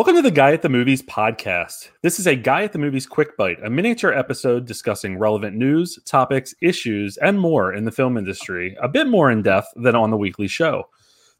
[0.00, 1.90] Welcome to the Guy at the Movies podcast.
[2.00, 5.98] This is a Guy at the Movies quick bite, a miniature episode discussing relevant news,
[6.06, 10.10] topics, issues, and more in the film industry, a bit more in depth than on
[10.10, 10.84] the weekly show.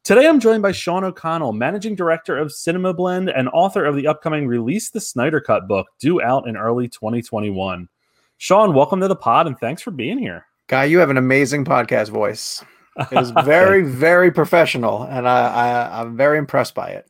[0.03, 4.05] Today I'm joined by Sean O'Connell, managing director of Cinema Blend and author of the
[4.05, 7.89] upcoming Release the Snyder Cut book, due out in early 2021.
[8.37, 10.45] Sean, welcome to the pod and thanks for being here.
[10.67, 12.63] Guy, you have an amazing podcast voice.
[13.11, 17.07] It is very, very professional, and I, I, I'm very impressed by it.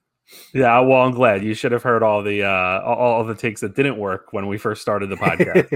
[0.54, 3.76] Yeah, well, I'm glad you should have heard all the uh, all the takes that
[3.76, 5.70] didn't work when we first started the podcast.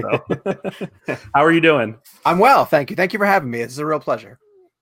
[1.06, 1.16] So.
[1.34, 1.98] How are you doing?
[2.24, 2.96] I'm well, thank you.
[2.96, 3.60] Thank you for having me.
[3.60, 4.38] It's a real pleasure.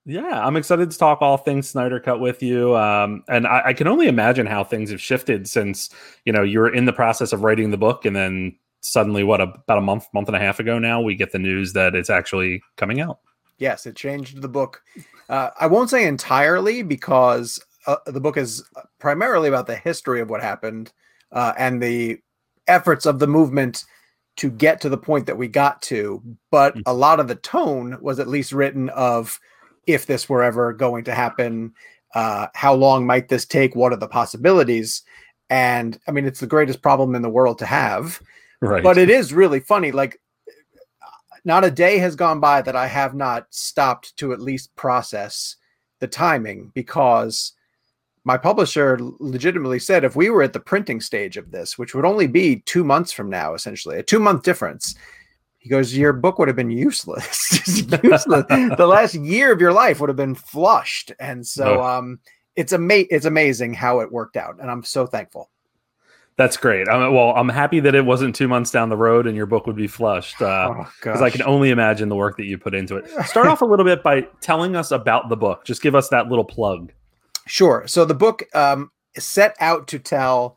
[0.07, 2.77] Yeah, I'm excited to talk all things Snyder Cut with you.
[2.77, 5.89] Um, and I, I, can only imagine how things have shifted since
[6.27, 9.41] you know you were in the process of writing the book, and then suddenly, what
[9.41, 12.11] about a month, month and a half ago now, we get the news that it's
[12.11, 13.19] actually coming out.
[13.59, 14.83] Yes, it changed the book.
[15.29, 18.65] Uh, I won't say entirely because uh, the book is
[18.99, 20.93] primarily about the history of what happened
[21.33, 22.19] uh, and the
[22.67, 23.85] efforts of the movement
[24.37, 26.23] to get to the point that we got to.
[26.51, 26.83] But mm.
[26.87, 29.39] a lot of the tone was at least written of
[29.87, 31.73] if this were ever going to happen,
[32.15, 33.77] uh, how long might this take?
[33.77, 35.03] What are the possibilities?
[35.51, 38.21] And I mean, it's the greatest problem in the world to have.
[38.61, 38.83] Right.
[38.83, 39.93] But it is really funny.
[39.93, 40.21] Like,
[41.45, 45.57] not a day has gone by that I have not stopped to at least process
[46.01, 47.53] the timing because
[48.25, 52.07] my publisher legitimately said if we were at the printing stage of this, which would
[52.07, 54.95] only be two months from now, essentially a two month difference,
[55.59, 57.51] he goes, Your book would have been useless.
[58.03, 58.45] useless.
[58.49, 61.13] the last year of your life would have been flushed.
[61.19, 61.83] And so oh.
[61.83, 62.19] um,
[62.57, 64.61] it's ama- it's amazing how it worked out.
[64.61, 65.51] And I'm so thankful.
[66.37, 66.89] That's great.
[66.89, 69.67] I well, I'm happy that it wasn't two months down the road and your book
[69.67, 72.75] would be flushed because uh, oh, I can only imagine the work that you put
[72.75, 73.09] into it.
[73.27, 75.65] Start off a little bit by telling us about the book.
[75.65, 76.93] Just give us that little plug.
[77.47, 77.85] Sure.
[77.87, 80.57] So the book um, set out to tell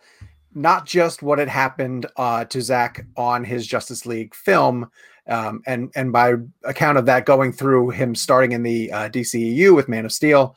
[0.53, 4.90] not just what had happened uh, to Zack on his Justice League film,
[5.28, 6.34] um, and and by
[6.64, 10.56] account of that, going through him starting in the uh, DCEU with Man of Steel,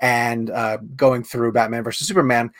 [0.00, 2.52] and uh, going through Batman versus Superman.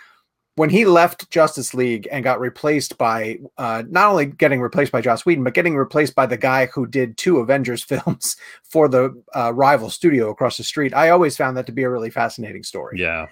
[0.57, 5.01] When he left Justice League and got replaced by uh, not only getting replaced by
[5.01, 9.23] Joss Whedon, but getting replaced by the guy who did two Avengers films for the
[9.35, 12.65] uh, rival studio across the street, I always found that to be a really fascinating
[12.65, 12.99] story.
[13.01, 13.29] Yeah.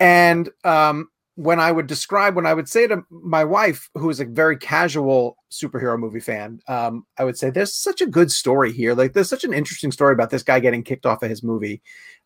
[0.00, 4.20] And um, when I would describe, when I would say to my wife, who is
[4.20, 8.72] a very casual superhero movie fan, um, I would say, There's such a good story
[8.72, 8.94] here.
[8.94, 11.82] Like, there's such an interesting story about this guy getting kicked off of his movie.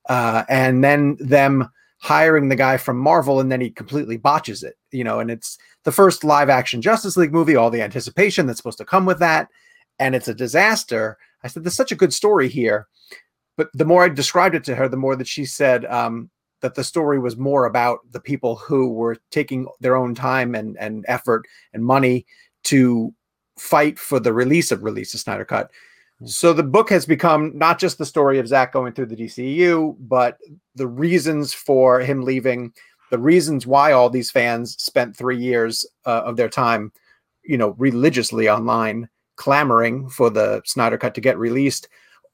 [0.09, 4.77] Uh, and then them hiring the guy from Marvel, and then he completely botches it,
[4.91, 5.21] you know.
[5.21, 8.85] And it's the first live action Justice League movie, all the anticipation that's supposed to
[8.85, 9.49] come with that.
[9.99, 11.19] And it's a disaster.
[11.43, 12.87] I said, There's such a good story here.
[13.57, 16.75] But the more I described it to her, the more that she said, um, that
[16.75, 21.05] the story was more about the people who were taking their own time and, and
[21.09, 22.27] effort and money
[22.65, 23.13] to
[23.59, 25.71] fight for the release of Release the Snyder Cut.
[26.21, 26.27] Hmm.
[26.27, 29.97] So the book has become not just the story of Zack going through the DCU,
[30.01, 30.39] but
[30.75, 32.73] the reasons for him leaving,
[33.11, 36.93] the reasons why all these fans spent three years uh, of their time,
[37.45, 41.89] you know, religiously online clamoring for the Snyder Cut to get released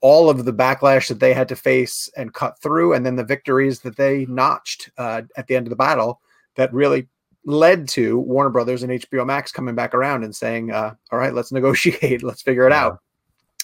[0.05, 3.25] all of the backlash that they had to face and cut through, and then the
[3.25, 6.21] victories that they notched uh, at the end of the battle
[6.57, 7.09] that really
[7.47, 11.33] led to Warner Brothers and HBO Max coming back around and saying, uh, "All right,
[11.33, 12.85] let's negotiate, let's figure it yeah.
[12.85, 12.99] out,"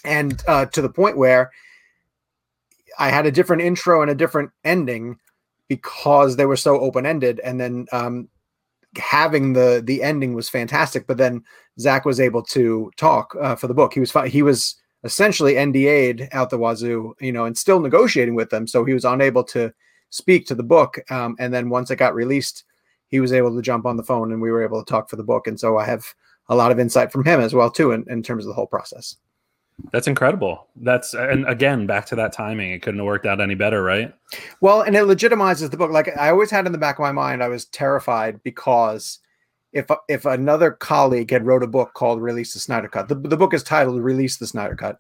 [0.05, 1.51] and uh, to the point where
[2.99, 5.19] I had a different intro and a different ending
[5.69, 8.29] because they were so open ended, and then um,
[8.97, 11.07] having the the ending was fantastic.
[11.07, 11.43] But then
[11.79, 13.95] Zack was able to talk uh, for the book.
[13.95, 18.51] He was he was essentially NDA'd out the wazoo, you know, and still negotiating with
[18.51, 18.67] them.
[18.67, 19.73] So he was unable to
[20.11, 20.99] speak to the book.
[21.11, 22.65] Um, and then once it got released,
[23.09, 25.17] he was able to jump on the phone and we were able to talk for
[25.17, 25.47] the book.
[25.47, 26.15] And so I have
[26.49, 28.67] a lot of insight from him as well, too, in, in terms of the whole
[28.67, 29.17] process.
[29.93, 30.67] That's incredible.
[30.77, 32.73] That's and again back to that timing.
[32.73, 34.15] It couldn't have worked out any better, right?
[34.61, 35.91] Well, and it legitimizes the book.
[35.91, 39.19] Like I always had in the back of my mind, I was terrified because
[39.73, 43.37] if if another colleague had wrote a book called "Release the Snyder Cut," the, the
[43.37, 44.99] book is titled "Release the Snyder Cut."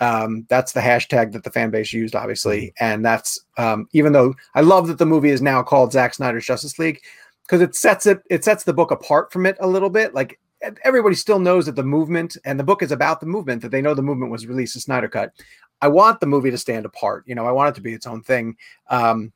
[0.00, 2.84] Um, that's the hashtag that the fan base used, obviously, mm-hmm.
[2.84, 6.46] and that's um, even though I love that the movie is now called Zack Snyder's
[6.46, 7.02] Justice League
[7.42, 10.14] because it sets it it sets the book apart from it a little bit.
[10.14, 10.38] Like
[10.84, 13.82] everybody still knows that the movement and the book is about the movement that they
[13.82, 15.32] know the movement was released the Snyder Cut.
[15.80, 17.24] I want the movie to stand apart.
[17.26, 18.56] You know, I want it to be its own thing.
[18.88, 19.32] Um,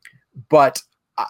[0.48, 0.80] but
[1.16, 1.26] I,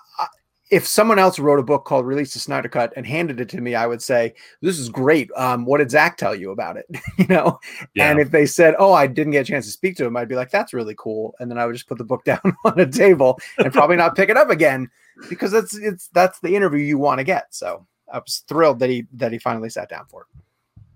[0.71, 3.61] if someone else wrote a book called Release the Snyder Cut and handed it to
[3.61, 5.31] me, I would say, This is great.
[5.37, 6.87] Um, what did Zack tell you about it?
[7.19, 7.61] you know?
[7.95, 8.11] Yeah.
[8.11, 10.29] And if they said, Oh, I didn't get a chance to speak to him, I'd
[10.29, 11.35] be like, That's really cool.
[11.39, 14.17] And then I would just put the book down on a table and probably not
[14.17, 14.91] pick it up again
[15.29, 17.55] because it's it's that's the interview you want to get.
[17.55, 20.43] So I was thrilled that he that he finally sat down for it.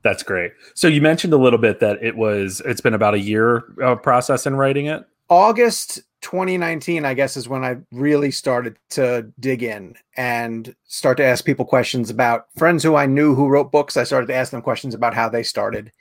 [0.02, 0.52] That's great.
[0.74, 4.02] So you mentioned a little bit that it was it's been about a year of
[4.02, 5.04] process in writing it.
[5.28, 11.24] August 2019, I guess, is when I really started to dig in and start to
[11.24, 13.96] ask people questions about friends who I knew who wrote books.
[13.96, 15.92] I started to ask them questions about how they started.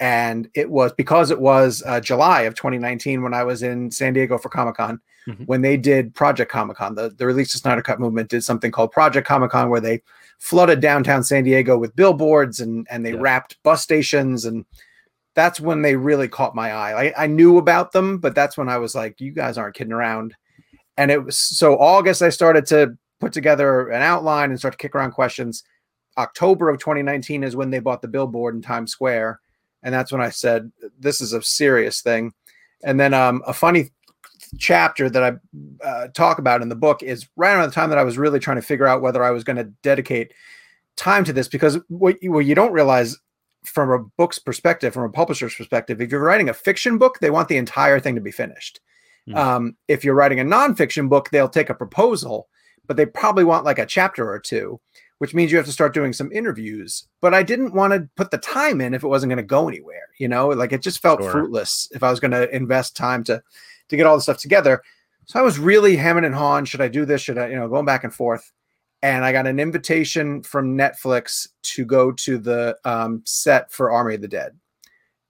[0.00, 4.14] And it was because it was uh, July of 2019 when I was in San
[4.14, 5.44] Diego for Comic Con, mm-hmm.
[5.44, 6.96] when they did Project Comic Con.
[6.96, 10.02] The, the Release the Snyder Cut movement did something called Project Comic Con, where they
[10.42, 13.20] flooded downtown San Diego with billboards and, and they yeah.
[13.20, 14.64] wrapped bus stations and
[15.36, 17.04] that's when they really caught my eye.
[17.04, 19.92] I, I knew about them, but that's when I was like, you guys aren't kidding
[19.92, 20.34] around.
[20.96, 24.78] And it was so August, I started to put together an outline and start to
[24.78, 25.62] kick around questions.
[26.18, 29.38] October of 2019 is when they bought the billboard in Times Square.
[29.84, 32.32] And that's when I said, this is a serious thing.
[32.82, 33.90] And then um, a funny
[34.58, 37.98] chapter that I uh, talk about in the book is right around the time that
[37.98, 40.32] I was really trying to figure out whether I was going to dedicate
[40.96, 43.16] time to this because what you, what you don't realize
[43.64, 47.30] from a book's perspective, from a publisher's perspective, if you're writing a fiction book, they
[47.30, 48.80] want the entire thing to be finished.
[49.28, 49.36] Mm.
[49.36, 52.48] Um, if you're writing a nonfiction book, they'll take a proposal,
[52.86, 54.80] but they probably want like a chapter or two,
[55.18, 57.06] which means you have to start doing some interviews.
[57.20, 59.68] But I didn't want to put the time in if it wasn't going to go
[59.68, 60.08] anywhere.
[60.18, 61.30] You know, like it just felt sure.
[61.30, 63.42] fruitless if I was going to invest time to
[63.92, 64.82] to get all the stuff together.
[65.26, 66.64] So I was really hemming and hawing.
[66.64, 67.22] Should I do this?
[67.22, 68.52] Should I, you know, going back and forth?
[69.02, 74.14] and I got an invitation from Netflix to go to the um, set for Army
[74.14, 74.56] of the Dead.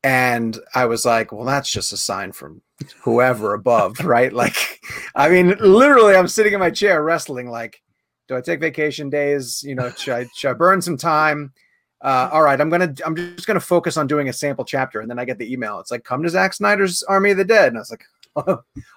[0.05, 2.61] And I was like, well, that's just a sign from
[3.03, 4.33] whoever above, right?
[4.33, 4.81] Like,
[5.15, 7.81] I mean, literally, I'm sitting in my chair wrestling, like,
[8.29, 9.63] do I take vacation days?
[9.63, 11.53] You know, should I, should I burn some time?
[12.03, 15.09] Uh, all right, I'm gonna I'm just gonna focus on doing a sample chapter, and
[15.09, 15.79] then I get the email.
[15.79, 18.05] It's like, come to Zack Snyder's Army of the Dead, and I was like,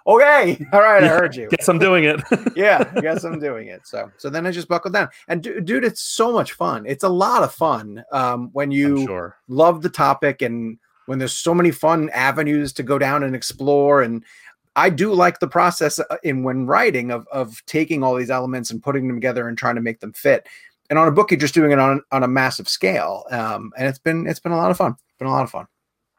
[0.07, 1.49] okay, all right, I heard you.
[1.49, 2.21] Guess I'm doing it.
[2.55, 3.85] yeah, I guess I'm doing it.
[3.85, 5.09] So, so then I just buckled down.
[5.27, 6.85] And dude, it's so much fun.
[6.85, 9.37] It's a lot of fun um, when you sure.
[9.47, 14.01] love the topic and when there's so many fun avenues to go down and explore.
[14.01, 14.23] And
[14.77, 18.71] I do like the process uh, in when writing of of taking all these elements
[18.71, 20.47] and putting them together and trying to make them fit.
[20.89, 23.25] And on a book, you're just doing it on on a massive scale.
[23.31, 24.93] Um, and it's been it's been a lot of fun.
[24.93, 25.67] It's been a lot of fun.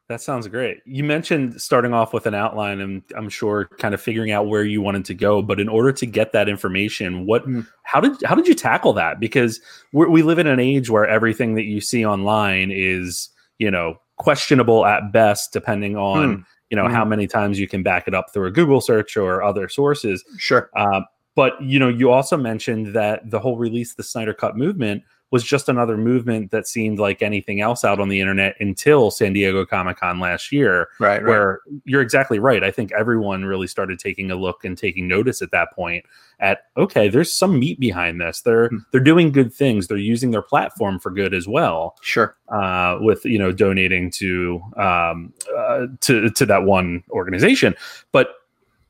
[0.09, 0.79] That sounds great.
[0.85, 4.63] You mentioned starting off with an outline and I'm sure kind of figuring out where
[4.63, 7.67] you wanted to go, but in order to get that information, what mm.
[7.83, 9.19] how did how did you tackle that?
[9.19, 9.61] Because
[9.93, 14.87] we live in an age where everything that you see online is, you know, questionable
[14.87, 16.45] at best depending on, mm.
[16.71, 16.93] you know, mm.
[16.93, 20.25] how many times you can back it up through a Google search or other sources.
[20.39, 20.71] Sure.
[20.77, 21.01] Uh,
[21.35, 25.43] but you know, you also mentioned that the whole release the Snyder Cut movement was
[25.43, 29.67] just another movement that seemed like anything else out on the internet until San Diego
[29.67, 30.89] Comic Con last year.
[31.01, 31.23] Right.
[31.23, 31.83] Where right.
[31.85, 32.63] you're exactly right.
[32.63, 36.05] I think everyone really started taking a look and taking notice at that point
[36.39, 38.43] at okay, there's some meat behind this.
[38.43, 38.79] They're mm-hmm.
[38.93, 39.89] they're doing good things.
[39.89, 41.97] They're using their platform for good as well.
[42.03, 42.37] Sure.
[42.49, 47.75] Uh, with you know donating to um uh, to to that one organization.
[48.13, 48.35] But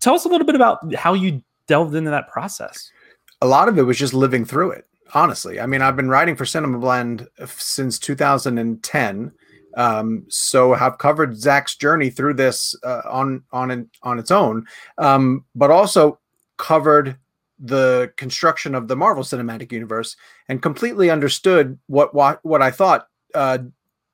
[0.00, 2.90] tell us a little bit about how you delved into that process.
[3.40, 5.60] A lot of it was just living through it honestly.
[5.60, 9.32] I mean, I've been writing for Cinema Blend since 2010.
[9.76, 15.44] Um, so have covered Zack's journey through this uh, on on on its own, um,
[15.54, 16.18] but also
[16.56, 17.18] covered
[17.58, 20.16] the construction of the Marvel Cinematic Universe
[20.48, 23.58] and completely understood what what what I thought uh,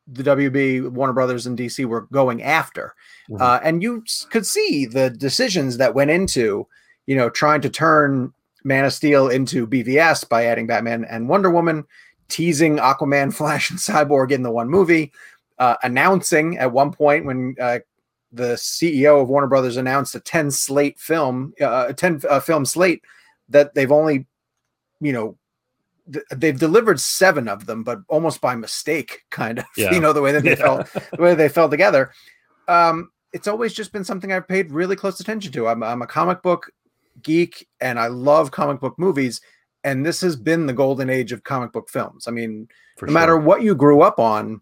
[0.07, 2.95] the WB, Warner Brothers, and DC were going after.
[3.31, 3.43] Mm-hmm.
[3.43, 6.67] Uh, and you could see the decisions that went into,
[7.07, 8.33] you know, trying to turn
[8.65, 11.85] Man of Steel into BVS by adding Batman and Wonder Woman,
[12.29, 15.13] teasing Aquaman, Flash, and Cyborg in the one movie,
[15.59, 17.79] uh, announcing at one point when uh,
[18.33, 22.65] the CEO of Warner Brothers announced a 10 slate film, uh, a 10 uh, film
[22.65, 23.03] slate
[23.51, 24.27] that they've only,
[25.01, 25.37] you know,
[26.11, 29.93] th- they've delivered seven of them, but almost by mistake, kind of, yeah.
[29.93, 30.57] you know, the way that they yeah.
[30.57, 32.13] fell, the way they fell together.
[32.69, 35.69] Um, it's always just been something I've paid really close attention to.
[35.69, 36.71] I'm, I'm a comic book
[37.23, 39.41] geek and I love comic book movies.
[39.85, 42.29] And this has been the golden age of comic book films.
[42.29, 43.21] I mean, For no sure.
[43.21, 44.61] matter what you grew up on,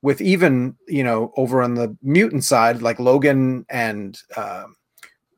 [0.00, 4.64] with even, you know, over on the mutant side, like Logan and uh,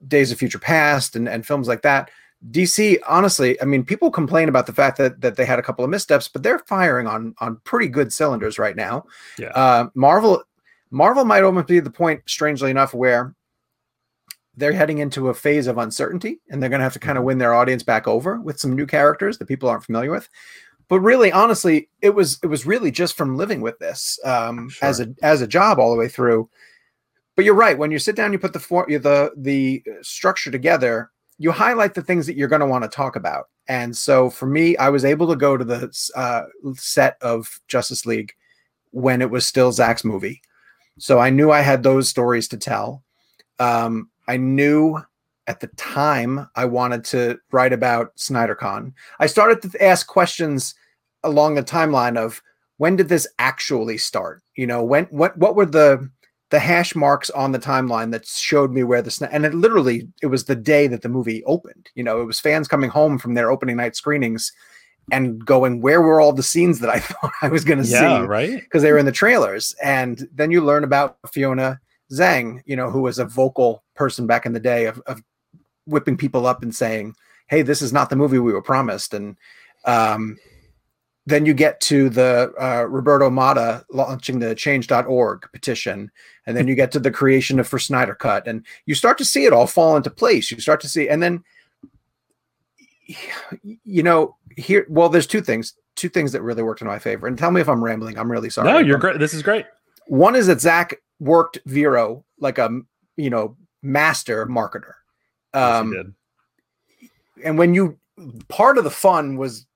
[0.06, 2.10] Days of Future Past and, and films like that,
[2.50, 5.84] DC, honestly, I mean, people complain about the fact that that they had a couple
[5.84, 9.04] of missteps, but they're firing on on pretty good cylinders right now.
[9.38, 9.48] Yeah.
[9.48, 10.42] Uh, Marvel,
[10.90, 13.34] Marvel might almost be the point, strangely enough, where
[14.56, 17.22] they're heading into a phase of uncertainty and they're going to have to kind of
[17.22, 17.26] mm-hmm.
[17.26, 20.28] win their audience back over with some new characters that people aren't familiar with
[20.88, 24.88] but really honestly it was it was really just from living with this um, sure.
[24.88, 26.48] as a as a job all the way through
[27.36, 31.10] but you're right when you sit down you put the for, the the structure together
[31.40, 33.46] you highlight the things that you're going to want to talk about.
[33.66, 36.42] And so for me, I was able to go to the uh,
[36.74, 38.34] set of Justice League
[38.90, 40.42] when it was still zack's movie.
[40.98, 43.02] So I knew I had those stories to tell.
[43.58, 45.02] Um, I knew
[45.48, 48.92] at the time I wanted to write about SnyderCon.
[49.18, 50.76] I started to ask questions
[51.24, 52.40] along the timeline of
[52.76, 54.40] when did this actually start?
[54.54, 56.08] You know, when what what were the
[56.50, 60.26] the hash marks on the timeline that showed me where the and it literally it
[60.26, 61.90] was the day that the movie opened.
[61.96, 64.52] You know, it was fans coming home from their opening night screenings
[65.10, 68.20] and going, where were all the scenes that I thought I was going to yeah,
[68.20, 68.26] see?
[68.26, 68.60] right.
[68.60, 71.80] Because they were in the trailers, and then you learn about Fiona
[72.12, 75.22] Zhang, you know, who was a vocal person back in the day of, of
[75.84, 77.14] whipping people up and saying,
[77.48, 79.36] "Hey, this is not the movie we were promised," and
[79.84, 80.38] um,
[81.26, 86.10] then you get to the uh, Roberto Matta launching the change.org petition.
[86.46, 88.46] And then you get to the creation of For Snyder Cut.
[88.46, 90.50] And you start to see it all fall into place.
[90.50, 91.44] You start to see, and then,
[93.84, 97.26] you know, here, well, there's two things, two things that really worked in my favor.
[97.26, 98.18] And tell me if I'm rambling.
[98.18, 98.72] I'm really sorry.
[98.72, 99.18] No, you're great.
[99.18, 99.66] This is great.
[100.06, 102.70] One is that Zack worked Vero like a,
[103.16, 104.94] you know, master marketer.
[105.54, 106.06] Um, yes,
[107.44, 107.98] and when you,
[108.48, 109.66] part of the fun was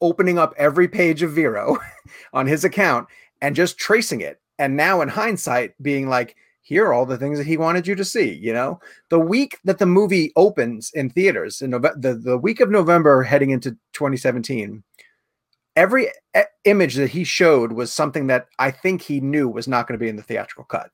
[0.00, 1.78] opening up every page of Vero
[2.32, 3.08] on his account
[3.40, 4.40] and just tracing it.
[4.58, 7.94] And now, in hindsight, being like, here are all the things that he wanted you
[7.94, 8.32] to see.
[8.34, 12.60] You know, the week that the movie opens in theaters, in November, the, the week
[12.60, 14.82] of November heading into 2017,
[15.74, 19.88] every e- image that he showed was something that I think he knew was not
[19.88, 20.90] going to be in the theatrical cut.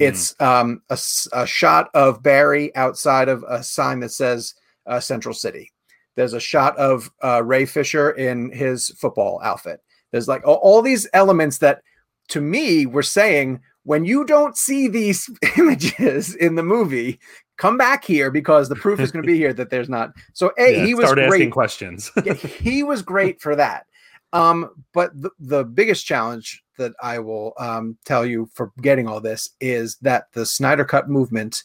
[0.00, 0.08] Mm.
[0.08, 0.98] It's um, a,
[1.32, 4.54] a, shot of Barry outside of a sign that says
[4.86, 5.70] uh, Central City.
[6.16, 9.82] There's a shot of uh, Ray Fisher in his football outfit.
[10.10, 11.82] There's like all, all these elements that,
[12.28, 15.28] to me, were saying when you don't see these
[15.58, 17.20] images in the movie,
[17.56, 20.12] come back here because the proof is going to be here that there's not.
[20.32, 21.28] So a yeah, he was start great.
[21.28, 22.10] asking questions.
[22.24, 23.86] yeah, he was great for that.
[24.32, 29.20] Um, but the, the biggest challenge that I will um, tell you for getting all
[29.20, 31.62] this is that the Snyder Cut movement,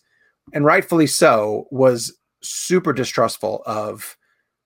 [0.54, 4.18] and rightfully so, was super distrustful of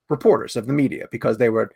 [0.09, 1.71] reporters of the media because they were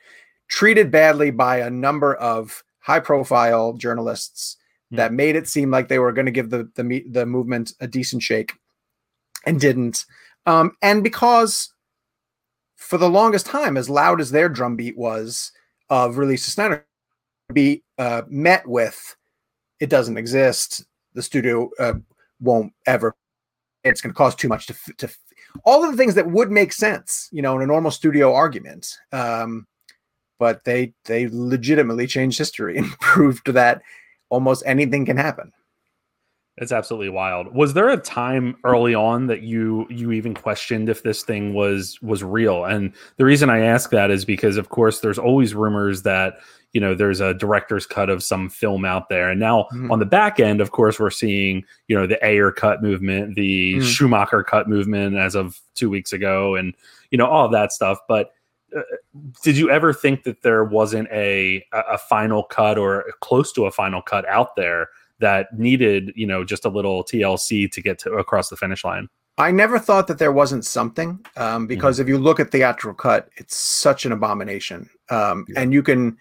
[0.50, 4.58] treated badly by a number of high profile journalists
[4.92, 4.98] mm.
[4.98, 7.88] that made it seem like they were going to give the, the the movement a
[7.88, 8.54] decent shake
[9.46, 10.06] and didn't
[10.46, 11.74] um, and because
[12.76, 15.52] for the longest time as loud as their drumbeat was
[15.90, 16.86] of release of Snyder
[17.52, 19.16] be uh, met with
[19.80, 21.94] it doesn't exist the studio uh,
[22.40, 23.16] won't ever
[23.84, 25.10] it's going to cost too much to, to
[25.66, 28.98] all of the things that would make sense, you know, in a normal studio argument.
[29.12, 29.68] Um,
[30.40, 33.82] but they they legitimately changed history and proved that
[34.30, 35.52] almost anything can happen.
[36.58, 37.54] It's absolutely wild.
[37.56, 42.00] Was there a time early on that you you even questioned if this thing was
[42.02, 42.66] was real?
[42.66, 46.36] And the reason I ask that is because of course there's always rumors that
[46.74, 49.92] you know there's a director's cut of some film out there and now mm-hmm.
[49.92, 53.76] on the back end of course we're seeing you know the ayer cut movement the
[53.76, 53.86] mm-hmm.
[53.86, 56.74] schumacher cut movement as of two weeks ago and
[57.12, 58.32] you know all that stuff but
[58.76, 58.82] uh,
[59.44, 63.72] did you ever think that there wasn't a a final cut or close to a
[63.72, 64.90] final cut out there
[65.24, 69.08] that needed you know just a little tlc to get to across the finish line
[69.36, 72.04] I never thought that there wasn't something um, because mm-hmm.
[72.04, 74.88] if you look at theatrical cut, it's such an abomination.
[75.10, 75.60] Um, yeah.
[75.60, 76.20] And you can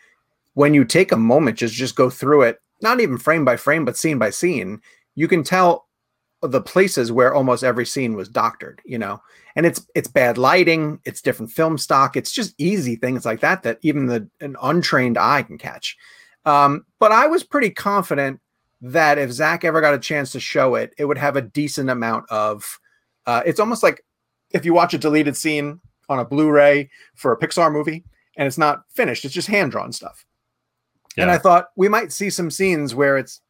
[0.55, 3.85] when you take a moment just just go through it not even frame by frame
[3.85, 4.81] but scene by scene
[5.15, 5.87] you can tell
[6.43, 9.21] the places where almost every scene was doctored you know
[9.57, 13.63] and it's it's bad lighting it's different film stock it's just easy things like that
[13.63, 15.97] that even the an untrained eye can catch
[16.45, 18.41] um, but i was pretty confident
[18.83, 21.89] that if Zack ever got a chance to show it it would have a decent
[21.89, 22.79] amount of
[23.27, 24.05] uh, it's almost like
[24.51, 28.05] if you watch a deleted scene on a blu-ray for a pixar movie
[28.37, 30.25] and it's not finished it's just hand drawn stuff
[31.17, 31.25] yeah.
[31.25, 33.41] And I thought we might see some scenes where it's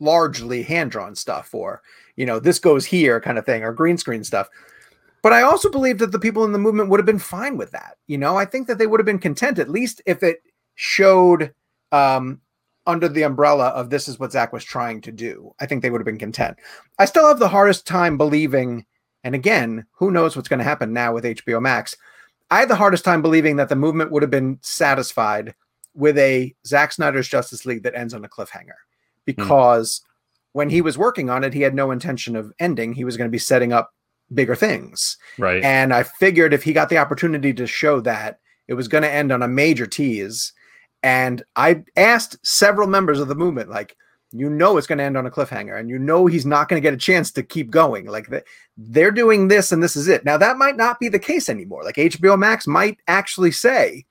[0.00, 1.82] largely hand drawn stuff or,
[2.16, 4.48] you know, this goes here kind of thing or green screen stuff.
[5.22, 7.70] But I also believe that the people in the movement would have been fine with
[7.70, 7.96] that.
[8.08, 10.42] You know, I think that they would have been content, at least if it
[10.74, 11.54] showed
[11.92, 12.40] um,
[12.86, 15.54] under the umbrella of this is what Zack was trying to do.
[15.60, 16.58] I think they would have been content.
[16.98, 18.86] I still have the hardest time believing,
[19.24, 21.96] and again, who knows what's going to happen now with HBO Max.
[22.50, 25.54] I had the hardest time believing that the movement would have been satisfied
[25.94, 28.72] with a Zack Snyder's Justice League that ends on a cliffhanger hmm.
[29.26, 30.04] because mm.
[30.52, 32.92] when he was working on it, he had no intention of ending.
[32.92, 33.92] He was going to be setting up
[34.34, 35.16] bigger things.
[35.38, 35.62] Right.
[35.62, 39.10] And I figured if he got the opportunity to show that, it was going to
[39.10, 40.52] end on a major tease.
[41.02, 43.96] And I asked several members of the movement, like,
[44.32, 46.80] you know it's going to end on a cliffhanger and you know he's not going
[46.80, 48.06] to get a chance to keep going.
[48.06, 48.28] Like
[48.76, 50.24] they're doing this and this is it.
[50.24, 51.84] Now that might not be the case anymore.
[51.84, 54.04] Like hbo max might actually say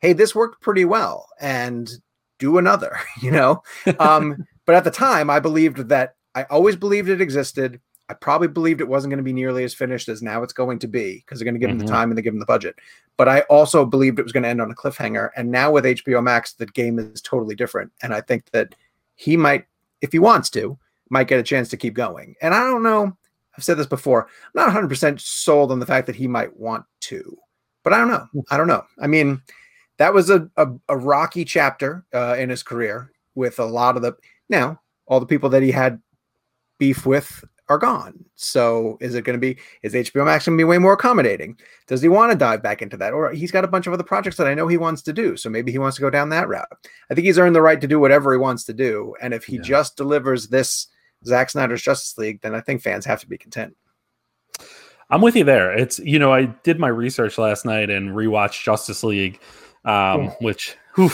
[0.00, 1.90] hey this worked pretty well and
[2.38, 3.62] do another you know?
[3.98, 8.48] Um, but at the time i believed that i always believed it existed i probably
[8.48, 11.16] believed it wasn't going to be nearly as finished as now it's going to be
[11.16, 11.80] because they're going to give mm-hmm.
[11.80, 12.76] him the time and they give him the budget
[13.16, 15.84] but i also believed it was going to end on a cliffhanger and now with
[15.84, 18.74] hbo max the game is totally different and i think that
[19.18, 19.66] he might,
[20.00, 20.78] if he wants to,
[21.10, 22.36] might get a chance to keep going.
[22.40, 23.16] And I don't know.
[23.56, 24.28] I've said this before.
[24.56, 27.36] I'm not 100% sold on the fact that he might want to,
[27.82, 28.44] but I don't know.
[28.50, 28.84] I don't know.
[29.02, 29.42] I mean,
[29.96, 34.02] that was a, a, a rocky chapter uh, in his career with a lot of
[34.02, 34.16] the
[34.48, 36.00] now all the people that he had
[36.78, 38.24] beef with are gone.
[38.36, 41.58] So is it going to be is HBO Max going to be way more accommodating?
[41.86, 44.02] Does he want to dive back into that, or he's got a bunch of other
[44.02, 45.36] projects that I know he wants to do?
[45.36, 46.68] So maybe he wants to go down that route.
[47.10, 49.44] I think he's earned the right to do whatever he wants to do, and if
[49.44, 49.62] he yeah.
[49.62, 50.86] just delivers this
[51.24, 53.76] Zack Snyder's Justice League, then I think fans have to be content.
[55.10, 55.72] I'm with you there.
[55.72, 59.40] It's you know I did my research last night and rewatched Justice League,
[59.84, 60.76] um, which.
[60.94, 61.10] Whew,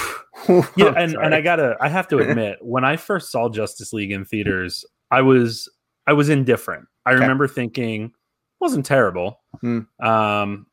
[0.76, 4.12] yeah, and, and I gotta I have to admit, when I first saw Justice League
[4.12, 5.68] in theaters, I was
[6.06, 6.86] I was indifferent.
[7.06, 7.20] I okay.
[7.20, 8.12] remember thinking
[8.60, 9.40] wasn't terrible.
[9.60, 9.80] Hmm.
[10.00, 10.66] Um,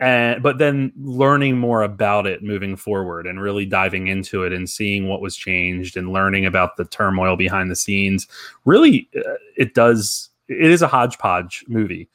[0.00, 4.68] and but then learning more about it moving forward and really diving into it and
[4.68, 8.26] seeing what was changed and learning about the turmoil behind the scenes
[8.64, 12.08] really uh, it does it is a hodgepodge movie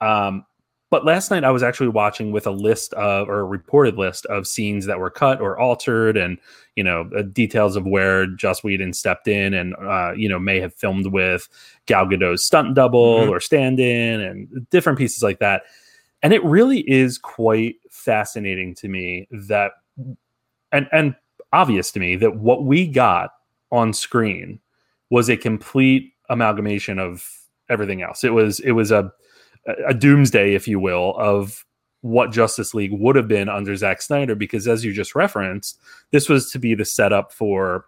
[0.00, 0.46] um,
[0.90, 4.24] but last night I was actually watching with a list of or a reported list
[4.26, 6.38] of scenes that were cut or altered, and
[6.76, 10.60] you know uh, details of where Joss Whedon stepped in and uh, you know may
[10.60, 11.48] have filmed with
[11.86, 13.30] Gal Gadot's stunt double mm-hmm.
[13.30, 15.62] or stand-in and different pieces like that.
[16.22, 19.72] And it really is quite fascinating to me that
[20.72, 21.14] and and
[21.52, 23.30] obvious to me that what we got
[23.70, 24.60] on screen
[25.10, 27.28] was a complete amalgamation of
[27.68, 28.24] everything else.
[28.24, 29.12] It was it was a
[29.86, 31.64] a doomsday, if you will, of
[32.00, 36.28] what Justice League would have been under Zack Snyder, because as you just referenced, this
[36.28, 37.86] was to be the setup for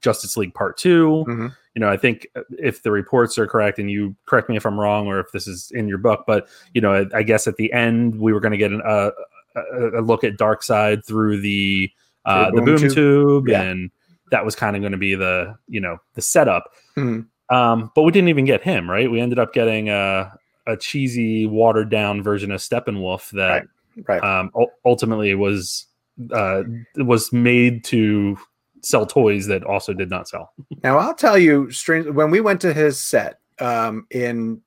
[0.00, 1.46] Justice League Part 2 mm-hmm.
[1.74, 2.26] You know, I think
[2.58, 5.46] if the reports are correct, and you correct me if I'm wrong, or if this
[5.46, 8.40] is in your book, but you know, I, I guess at the end we were
[8.40, 9.10] going to get an, uh,
[9.54, 11.90] a, a, look at Darkseid through the
[12.24, 13.60] uh, the boom, tube, tube yeah.
[13.60, 13.90] and
[14.30, 16.72] that was kind of going to be the you know the setup.
[16.96, 17.54] Mm-hmm.
[17.54, 19.10] Um, but we didn't even get him right.
[19.10, 20.30] We ended up getting uh,
[20.66, 23.64] a cheesy, watered down version of Steppenwolf that right.
[24.06, 24.22] Right.
[24.22, 24.50] Um,
[24.84, 25.86] ultimately was
[26.32, 26.62] uh,
[26.96, 28.36] was made to
[28.82, 30.52] sell toys that also did not sell.
[30.82, 32.06] now I'll tell you, strange.
[32.06, 34.60] When we went to his set um, in,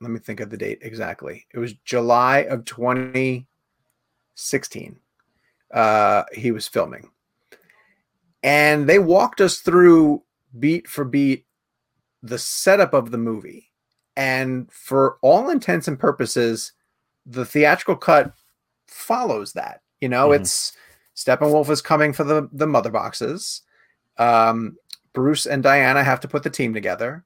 [0.00, 1.46] let me think of the date exactly.
[1.52, 4.96] It was July of 2016.
[5.72, 7.10] Uh, he was filming,
[8.42, 10.22] and they walked us through
[10.58, 11.44] beat for beat
[12.22, 13.71] the setup of the movie
[14.16, 16.72] and for all intents and purposes,
[17.26, 18.32] the theatrical cut
[18.86, 19.82] follows that.
[20.00, 20.42] You know, mm-hmm.
[20.42, 20.72] it's
[21.16, 23.62] Steppenwolf is coming for the the mother boxes.
[24.18, 24.76] Um,
[25.12, 27.24] Bruce and Diana have to put the team together.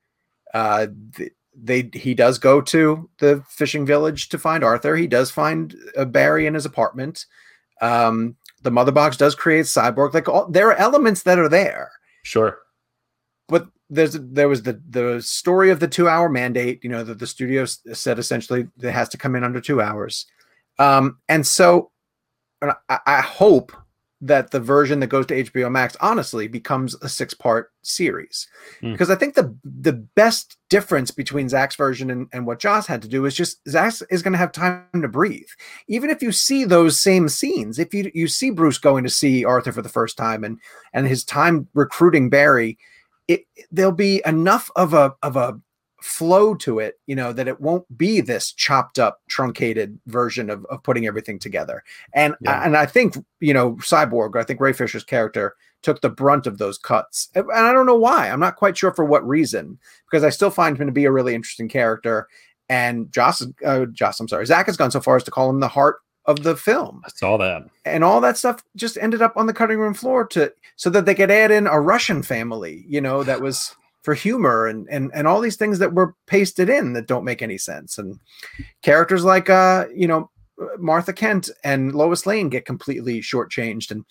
[0.53, 4.97] Uh, they, they he does go to the fishing village to find Arthur.
[4.97, 7.27] He does find uh, Barry in his apartment.
[7.81, 10.15] Um, the mother box does create Cyborg.
[10.15, 11.93] Like all, there are elements that are there.
[12.23, 12.59] Sure.
[13.49, 17.19] But there's there was the the story of the two hour mandate you know that
[17.19, 20.27] the studio said essentially it has to come in under two hours
[20.79, 21.91] um and so
[22.63, 23.73] I, I hope
[24.23, 28.49] that the version that goes to HBO Max honestly becomes a six part series
[28.81, 28.93] mm.
[28.93, 33.03] because I think the the best difference between Zack's version and, and what Joss had
[33.03, 35.49] to do is just Zack is going to have time to breathe.
[35.87, 39.45] Even if you see those same scenes, if you you see Bruce going to see
[39.45, 40.59] Arthur for the first time and
[40.95, 42.79] and his time recruiting Barry,
[43.29, 45.61] it there'll be enough of a of a
[46.01, 50.65] flow to it, you know, that it won't be this chopped up, truncated version of,
[50.67, 51.83] of putting everything together.
[52.13, 52.65] And yeah.
[52.65, 56.59] and I think you know, Cyborg, I think Ray Fisher's character took the brunt of
[56.59, 58.29] those cuts, and I don't know why.
[58.29, 59.79] I'm not quite sure for what reason,
[60.11, 62.29] because I still find him to be a really interesting character.
[62.69, 65.61] And Joss, uh, Joss, I'm sorry, Zack has gone so far as to call him
[65.61, 67.03] the heart of the film.
[67.05, 67.63] I saw that.
[67.85, 71.07] And all that stuff just ended up on the cutting room floor to so that
[71.07, 75.11] they could add in a Russian family, you know, that was for humor and and
[75.15, 77.99] and all these things that were pasted in that don't make any sense.
[77.99, 78.21] And
[78.83, 80.31] characters like uh, you know,
[80.79, 83.91] Martha Kent and Lois Lane get completely shortchanged.
[83.91, 84.05] And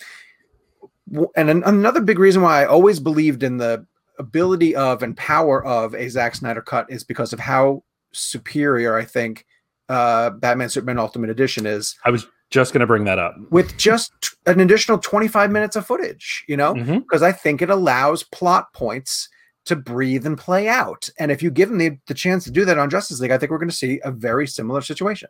[1.35, 3.85] and another big reason why I always believed in the
[4.19, 9.03] ability of and power of a Zack Snyder cut is because of how superior I
[9.03, 9.45] think
[9.89, 11.95] uh, Batman Superman Ultimate Edition is.
[12.05, 13.35] I was just going to bring that up.
[13.49, 14.11] With just
[14.45, 16.99] an additional 25 minutes of footage, you know, Mhm.
[16.99, 19.29] because I think it allows plot points
[19.65, 21.09] to breathe and play out.
[21.19, 23.37] And if you give them the, the chance to do that on Justice League, I
[23.39, 25.29] think we're going to see a very similar situation.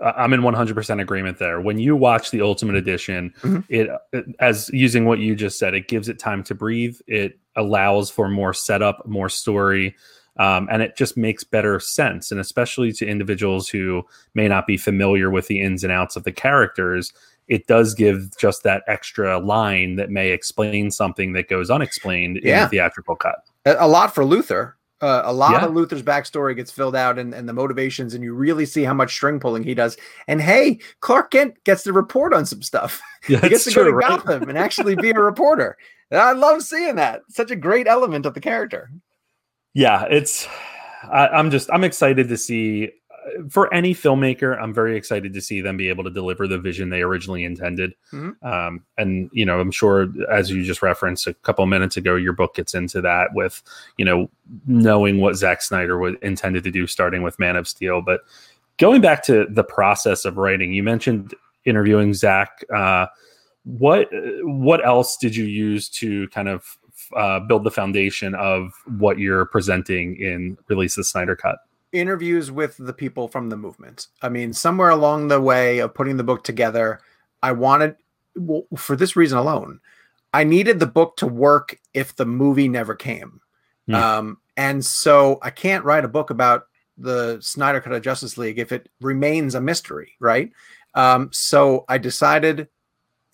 [0.00, 1.60] I'm in 100% agreement there.
[1.60, 3.64] When you watch the Ultimate Edition, Mhm.
[3.68, 6.96] it, it as using what you just said, it gives it time to breathe.
[7.06, 9.94] It allows for more setup, more story,
[10.38, 12.30] um, and it just makes better sense.
[12.30, 14.02] And especially to individuals who
[14.34, 17.12] may not be familiar with the ins and outs of the characters,
[17.48, 22.48] it does give just that extra line that may explain something that goes unexplained in
[22.48, 22.64] Yeah.
[22.64, 23.44] the theatrical cut.
[23.66, 24.74] A, lot for Luthor.
[25.00, 25.66] Uh, a lot Yeah.
[25.66, 28.94] of Luthor's backstory gets filled out and, and the motivations, and you really see how
[28.94, 29.96] much string pulling he does.
[30.28, 33.02] And hey, Clark Kent gets to report on some stuff.
[33.28, 34.08] Yeah, he gets to go to true, right?
[34.24, 35.76] Gotham and actually be a reporter.
[36.12, 37.22] And I love seeing that.
[37.28, 38.90] Such a great element of the character.
[39.74, 40.46] Yeah it's
[41.10, 45.40] I, i'm just i'm excited to see uh, for any filmmaker i'm very excited to
[45.40, 48.34] see them be able to deliver the vision they originally intended Mhm.
[48.44, 52.32] um, and you know i'm sure as you just referenced a couple minutes ago your
[52.34, 53.62] book gets into that with
[53.96, 54.30] you know
[54.66, 58.20] knowing what Zack snyder was intended to do starting with man of steel but
[58.78, 62.64] going back to the process of writing you mentioned interviewing Zack.
[62.74, 63.06] Uh,
[63.64, 64.08] what
[64.42, 66.76] what else did you use to kind of
[67.16, 71.58] uh, build the foundation of what you're presenting in release the Snyder Cut?
[71.92, 74.08] interviews with the people from the movement.
[74.22, 77.00] I mean, somewhere along the way of putting the book together,
[77.42, 77.96] I wanted,
[78.34, 79.80] well, for this reason alone,
[80.34, 83.40] I needed the book to work if the movie never came.
[83.86, 83.94] Hmm.
[83.94, 88.58] Um, and so I can't write a book about the Snyder Cut of Justice League
[88.58, 90.50] if it remains a mystery, right?
[90.94, 92.68] Um, so I decided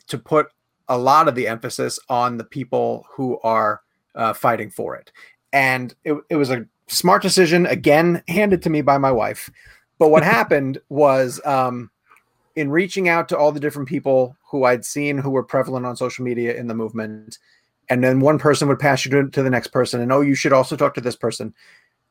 [0.09, 0.49] to put
[0.89, 3.83] a lot of the emphasis on the people who are
[4.15, 5.13] uh, fighting for it.
[5.53, 9.51] And it, it was a smart decision, again, handed to me by my wife.
[9.99, 11.91] But what happened was um,
[12.57, 15.97] in reaching out to all the different people who I'd seen who were prevalent on
[15.97, 17.39] social media in the movement,
[17.89, 20.35] and then one person would pass you to, to the next person, and oh, you
[20.35, 21.55] should also talk to this person.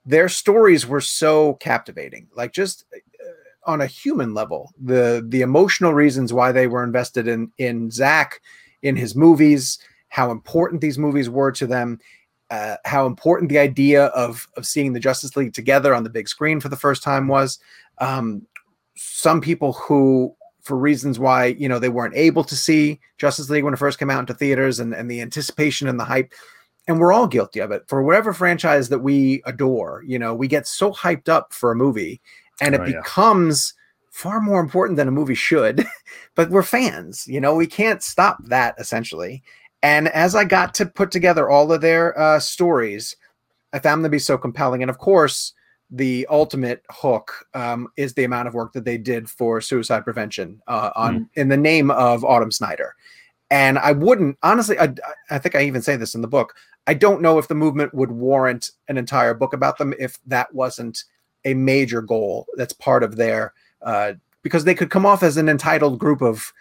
[0.05, 5.93] Their stories were so captivating, like just uh, on a human level, the the emotional
[5.93, 8.41] reasons why they were invested in in Zack,
[8.81, 11.99] in his movies, how important these movies were to them,
[12.49, 16.27] uh, how important the idea of of seeing the Justice League together on the big
[16.29, 17.59] screen for the first time was.
[17.99, 18.45] Um,
[18.95, 23.63] some people who, for reasons why you know they weren't able to see Justice League
[23.63, 26.33] when it first came out into theaters, and and the anticipation and the hype,
[26.87, 30.03] and we're all guilty of it for whatever franchise that we adore.
[30.07, 32.21] You know, we get so hyped up for a movie,
[32.61, 33.01] and it Oh, yeah.
[33.01, 33.73] becomes
[34.17, 35.85] far more important than a movie should.
[36.35, 39.43] but we're fans, you know, we can't stop that essentially.
[39.83, 43.15] And as I got to put together all of their uh, stories,
[43.73, 44.81] I found them to be so compelling.
[44.81, 45.53] And of course,
[45.91, 50.61] the ultimate hook um, is the amount of work that they did for suicide prevention
[50.67, 52.95] uh, on in the name of Autumn Snyder.
[53.51, 54.79] And I wouldn't honestly.
[54.79, 54.93] I,
[55.29, 56.55] I think I even say this in the book.
[56.87, 60.53] I don't know if the movement would warrant an entire book about them if that
[60.53, 61.03] wasn't
[61.45, 64.13] a major goal that's part of their uh,
[64.43, 66.53] because they could come off as an entitled group of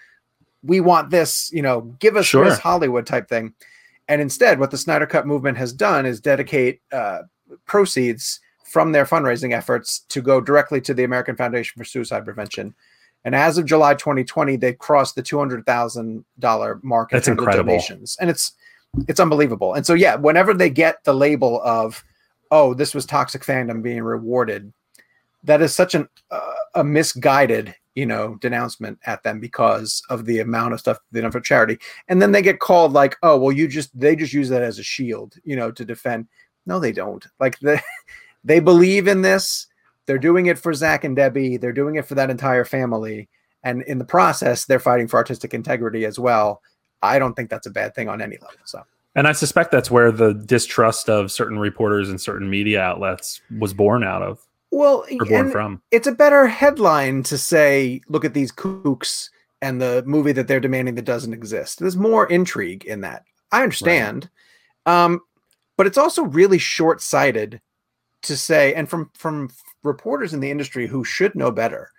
[0.62, 2.44] we want this, you know, give us Sure.
[2.44, 3.54] this Hollywood type thing.
[4.08, 7.22] And instead, what the Snyder Cut movement has done is dedicate uh,
[7.66, 12.74] proceeds from their fundraising efforts to go directly to the American Foundation for Suicide Prevention.
[13.24, 17.28] And as of July 2020, they crossed the two hundred thousand dollar mark in That's
[17.28, 17.64] incredible.
[17.72, 18.52] donations, and it's
[19.08, 19.74] it's unbelievable.
[19.74, 22.04] And so, yeah, whenever they get the label of,
[22.52, 24.72] "Oh, this was toxic fandom being rewarded,"
[25.42, 30.40] that is such an uh, a misguided, you know, denouncement at them because of the
[30.40, 31.78] amount of stuff they done for charity.
[32.08, 34.78] And then they get called like, "Oh, well, you just they just use that as
[34.78, 36.28] a shield, you know, to defend."
[36.66, 37.26] No, they don't.
[37.40, 37.80] Like the
[38.44, 39.66] they believe in this.
[40.06, 41.56] They're doing it for Zack and Debbie.
[41.56, 43.28] They're doing it for that entire family.
[43.64, 46.62] And in the process, they're fighting for artistic integrity as well.
[47.02, 48.56] I don't think that's a bad thing on any level.
[48.64, 48.82] So
[49.16, 53.74] And I suspect that's where the distrust of certain reporters and certain media outlets was
[53.74, 55.82] born out of well, or born from.
[55.90, 59.30] it's a better headline to say, look at these kooks
[59.62, 61.78] and the movie that they're demanding that doesn't exist.
[61.78, 63.24] There's more intrigue in that.
[63.52, 64.28] I understand.
[64.84, 65.20] Um,
[65.76, 67.60] but it's also really short-sighted
[68.22, 69.50] to say, and from from
[69.82, 71.90] reporters in the industry who should know better,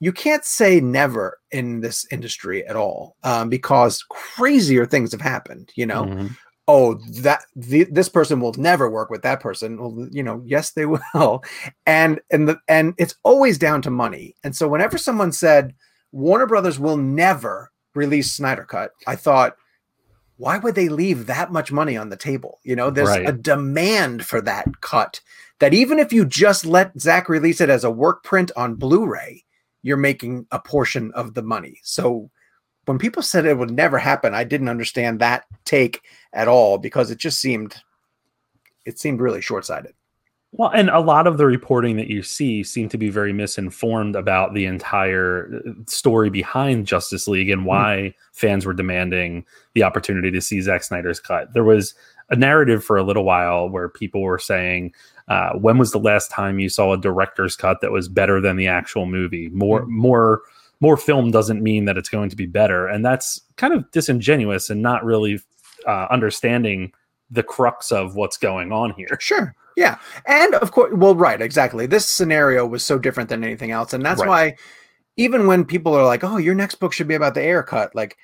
[0.00, 5.70] you can't say never in this industry at all um, because crazier things have happened.
[5.74, 6.36] You know, Mhm.
[6.68, 9.78] Oh that the, this person will never work with that person.
[9.78, 11.42] Well you know yes they will.
[11.86, 14.36] And and the and it's always down to money.
[14.44, 15.74] And so whenever someone said
[16.12, 19.56] warner brothers will never release snyder cut i thought
[20.36, 22.60] why would they leave that much money on the table?
[22.62, 23.28] You know there's Right.
[23.28, 25.20] a demand for that cut
[25.58, 29.44] that even if you just let zack release it as a work print on blu-ray
[29.82, 31.80] you're making a portion of the money.
[31.82, 32.30] So
[32.88, 36.00] when people said it would never happen, I didn't understand that take
[36.32, 37.76] at all because it just seemed
[38.86, 39.92] it seemed really short sighted.
[40.52, 44.16] Well, and a lot of the reporting that you see seem to be very misinformed
[44.16, 47.68] about the entire uh, story behind Justice League and hmm.
[47.68, 48.18] why mm-hmm.
[48.32, 51.52] fans were demanding the opportunity to see Zack Snyder's cut.
[51.52, 51.94] There was
[52.30, 54.94] a narrative for a little while where people were saying,
[55.28, 58.56] uh, "When was the last time you saw a director's cut that was better than
[58.56, 59.98] the actual movie?" More, mm-hmm.
[59.98, 60.42] more,
[60.80, 64.70] more film doesn't mean that it's going to be better, and that's kind of disingenuous
[64.70, 65.40] and not really
[65.86, 66.92] uh, understanding
[67.30, 69.18] the crux of what's going on here.
[69.20, 69.54] Sure.
[69.76, 69.98] Yeah.
[70.26, 71.86] And of course, well, right, exactly.
[71.86, 73.92] This scenario was so different than anything else.
[73.92, 74.28] And that's right.
[74.28, 74.56] why
[75.16, 77.94] even when people are like, oh, your next book should be about the Ayer cut,
[77.94, 78.16] like,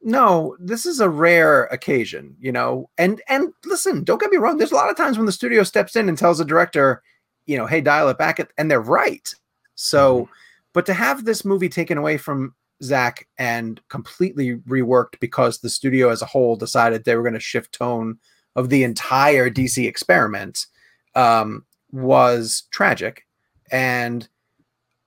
[0.00, 2.88] no, this is a rare occasion, you know.
[2.98, 4.56] And and listen, don't get me wrong.
[4.56, 7.02] There's a lot of times when the studio steps in and tells the director,
[7.46, 9.32] you know, hey, dial it back, and they're right.
[9.74, 10.32] So, mm-hmm.
[10.72, 16.08] But to have this movie taken away from Zack and completely reworked because the studio
[16.08, 18.18] as a whole decided they were going to shift tone
[18.56, 20.66] of the entire DC experiment
[21.14, 23.26] um, was tragic.
[23.70, 24.28] And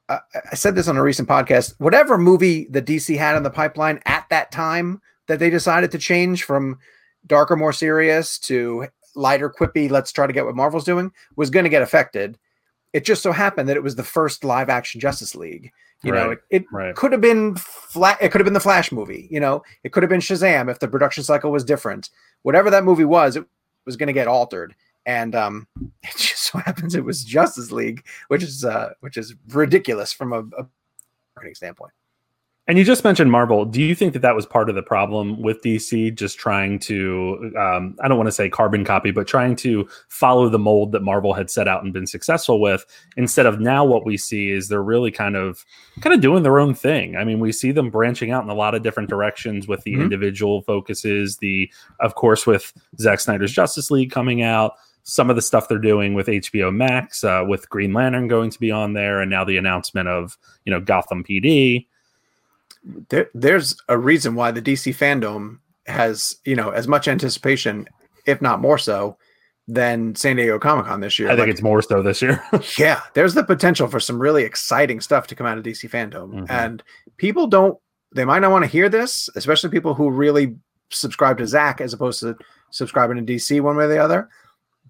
[0.09, 0.19] I,
[0.51, 3.99] I said this on a recent podcast whatever movie the DC had in the pipeline
[4.05, 6.77] at that time that they decided to change from
[7.25, 11.63] darker, more serious to lighter, quippy, let's try to get what Marvel's doing was going
[11.63, 12.37] to get affected.
[12.95, 15.69] It just so happened that it was the first live action Justice League.
[16.01, 16.95] You right, know, it, it right.
[16.95, 18.17] could have been flat.
[18.21, 19.27] It could have been the Flash movie.
[19.29, 22.09] You know, it could have been Shazam if the production cycle was different.
[22.43, 23.43] Whatever that movie was, it
[23.85, 24.75] was going to get altered.
[25.05, 25.67] And um,
[26.03, 30.31] it just so happens it was Justice League, which is uh, which is ridiculous from
[30.31, 30.65] a, a
[31.35, 31.91] marketing standpoint.
[32.67, 33.63] And you just mentioned Marvel.
[33.63, 37.51] Do you think that that was part of the problem with DC, just trying to,
[37.55, 41.03] um, I don't want to say carbon copy, but trying to follow the mold that
[41.03, 42.83] Marvel had set out and been successful with?
[43.17, 45.63] Instead of now, what we see is they're really kind of,
[46.01, 47.15] kind of doing their own thing.
[47.15, 49.93] I mean, we see them branching out in a lot of different directions with the
[49.93, 50.01] mm-hmm.
[50.01, 51.37] individual focuses.
[51.37, 54.73] The, of course, with Zack Snyder's Justice League coming out,
[55.03, 58.59] some of the stuff they're doing with HBO Max, uh, with Green Lantern going to
[58.59, 61.85] be on there, and now the announcement of you know Gotham PD
[63.09, 67.87] there, there's a reason why the DC fandom has, you know, as much anticipation,
[68.25, 69.17] if not more so,
[69.67, 71.29] than San Diego Comic Con this year.
[71.29, 72.43] I think like, it's more so this year.
[72.77, 76.33] yeah, there's the potential for some really exciting stuff to come out of DC fandom,
[76.33, 76.45] mm-hmm.
[76.49, 76.83] and
[77.17, 77.77] people don't.
[78.13, 80.55] They might not want to hear this, especially people who really
[80.89, 82.37] subscribe to Zack as opposed to
[82.69, 84.29] subscribing to DC one way or the other.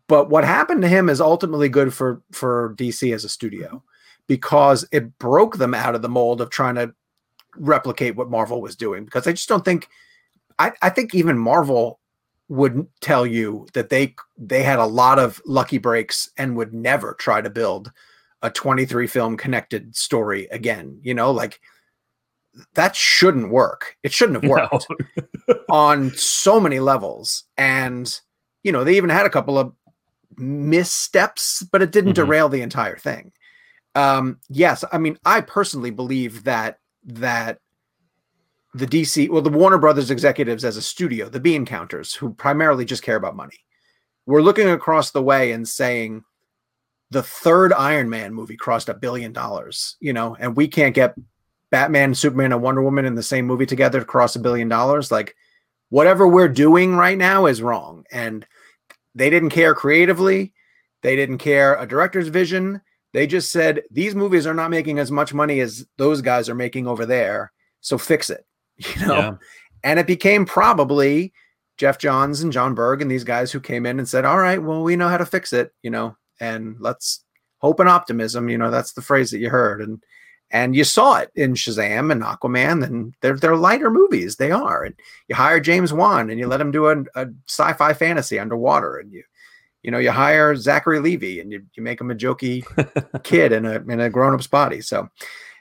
[0.08, 3.82] But what happened to him is ultimately good for for DC as a studio
[4.28, 6.94] because it broke them out of the mold of trying to
[7.58, 9.90] replicate what Marvel was doing because I just don't think
[10.60, 12.00] I, I think even Marvel
[12.48, 17.14] would tell you that they they had a lot of lucky breaks and would never
[17.16, 17.92] try to build
[18.42, 21.00] a 23 film connected story again.
[21.02, 21.60] You know, like
[22.76, 23.98] that shouldn't work.
[24.04, 24.88] It shouldn't have worked
[25.48, 25.56] no.
[25.70, 27.46] on so many levels.
[27.58, 28.20] And
[28.64, 29.74] you know, they even had a couple of
[30.38, 32.26] missteps, but it didn't mm-hmm.
[32.26, 33.32] derail the entire thing.
[33.96, 37.60] Um, yes, I mean, I personally believe that that
[38.74, 42.86] the DC, well, the Warner Brothers executives as a studio, the bean counters, who primarily
[42.86, 43.64] just care about money,
[44.26, 46.24] we're looking across the way and saying
[47.12, 51.16] the third Iron Man movie crossed a billion dollars, you know, and we can't get
[51.70, 55.12] Batman, Superman, and Wonder Woman in the same movie together to cross a billion dollars.
[55.12, 55.36] Like,
[55.90, 58.06] whatever we're doing right now is wrong.
[58.12, 58.46] And
[59.14, 60.54] they didn't care creatively,
[61.02, 62.82] they didn't care a director's vision.
[63.16, 66.56] They just said these movies are not making as much money as those guys are
[66.56, 67.54] making over there.
[67.80, 68.46] So fix it,
[68.78, 69.16] you know?
[69.16, 69.36] Yeah.
[69.86, 71.32] And it became probably
[71.78, 74.62] Geoff Johns and Jon Berg and these guys who came in and said, all right,
[74.62, 77.24] well, we know how to fix it, you know, and let's
[77.60, 79.82] hope and optimism, you know, that's the phrase that you heard.
[79.82, 80.04] And,
[80.52, 84.36] and you saw it in Shazam and Aquaman, and they're they're lighter movies.
[84.36, 84.84] They are.
[84.84, 84.94] And
[85.30, 89.12] you hire James Wan and you let him do a, a sci-fi fantasy underwater, and
[89.12, 89.24] you
[89.86, 92.66] you know, you hire Zachary Levi and you, you make him a jokey
[93.24, 94.82] kid in a in a grown up's body.
[94.82, 95.08] So,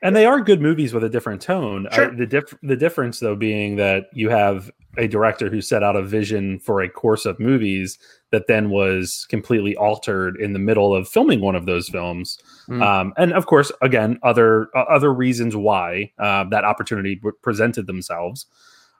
[0.01, 1.87] and they are good movies with a different tone.
[1.93, 2.11] Sure.
[2.11, 5.95] I, the diff- the difference though being that you have a director who set out
[5.95, 7.99] a vision for a course of movies
[8.31, 12.39] that then was completely altered in the middle of filming one of those films.
[12.69, 12.83] Mm.
[12.83, 18.47] Um, and of course, again, other uh, other reasons why uh, that opportunity presented themselves,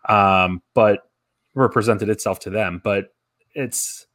[0.07, 1.09] um, but
[1.55, 2.83] represented itself to them.
[2.85, 3.07] But
[3.55, 4.07] it's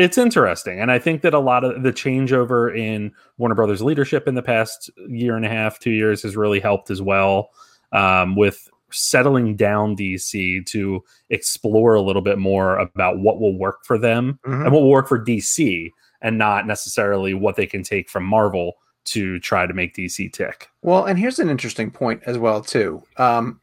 [0.00, 4.26] it's interesting and i think that a lot of the changeover in warner brothers leadership
[4.26, 7.50] in the past year and a half two years has really helped as well
[7.92, 13.84] um, with settling down dc to explore a little bit more about what will work
[13.84, 14.62] for them mm-hmm.
[14.62, 15.90] and what will work for dc
[16.22, 20.68] and not necessarily what they can take from marvel to try to make dc tick
[20.82, 23.60] well and here's an interesting point as well too um,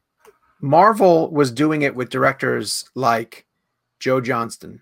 [0.61, 3.45] Marvel was doing it with directors like
[3.99, 4.81] Joe Johnston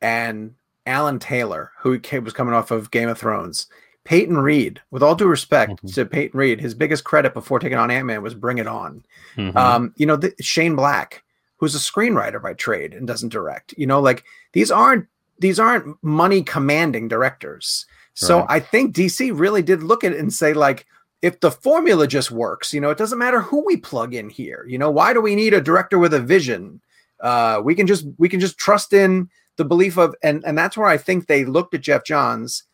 [0.00, 0.54] and
[0.86, 3.66] Alan Taylor, who was coming off of Game of Thrones.
[4.04, 5.88] Peyton Reed, with all due respect mm-hmm.
[5.88, 9.04] to Peyton Reed, his biggest credit before taking on Ant Man was Bring It On.
[9.36, 9.58] Mm-hmm.
[9.58, 11.24] Um, you know, the, Shane Black,
[11.56, 13.74] who's a screenwriter by trade and doesn't direct.
[13.76, 14.22] You know, like
[14.52, 17.84] these aren't these aren't money commanding directors.
[18.14, 18.46] So right.
[18.48, 20.86] I think DC really did look at it and say, like,
[21.20, 24.64] if the formula just works, you know, it doesn't matter who we plug in here.
[24.68, 26.80] You know, why do we need a director with a vision?
[27.20, 30.76] Uh, we can just we can just trust in the belief of and and that's
[30.76, 32.64] where I think they looked at Geoff Johns,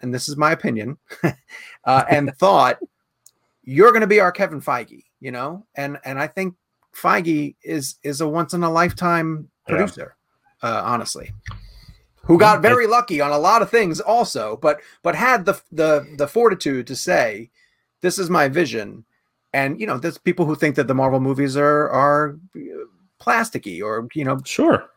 [0.00, 0.98] and this is my opinion,
[1.84, 2.78] uh, and thought
[3.64, 6.54] you're going to be our Kevin Feige, you know, and and I think
[6.94, 10.16] Feige is is a once in a lifetime producer,
[10.62, 10.70] yeah.
[10.70, 11.32] uh, honestly,
[12.22, 16.06] who got very lucky on a lot of things also, but but had the the
[16.18, 17.50] the fortitude to say,
[18.00, 19.04] this is my vision,
[19.52, 22.36] and you know, there's people who think that the Marvel movies are are
[23.20, 24.88] plasticky or you know, sure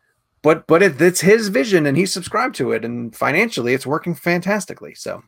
[0.46, 2.84] but but it, it's his vision and he subscribed to it.
[2.84, 4.94] And financially it's working fantastically.
[4.94, 5.24] So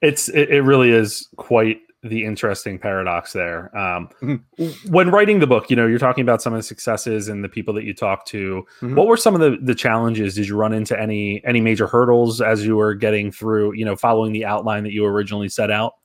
[0.00, 3.76] it's it, it really is quite the interesting paradox there.
[3.76, 4.90] Um, mm-hmm.
[4.90, 7.50] when writing the book you know you're talking about some of the successes and the
[7.50, 8.66] people that you talked to.
[8.80, 8.94] Mm-hmm.
[8.94, 10.36] what were some of the the challenges?
[10.36, 13.94] Did you run into any any major hurdles as you were getting through you know
[13.94, 15.96] following the outline that you originally set out?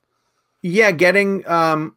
[0.62, 1.96] Yeah getting um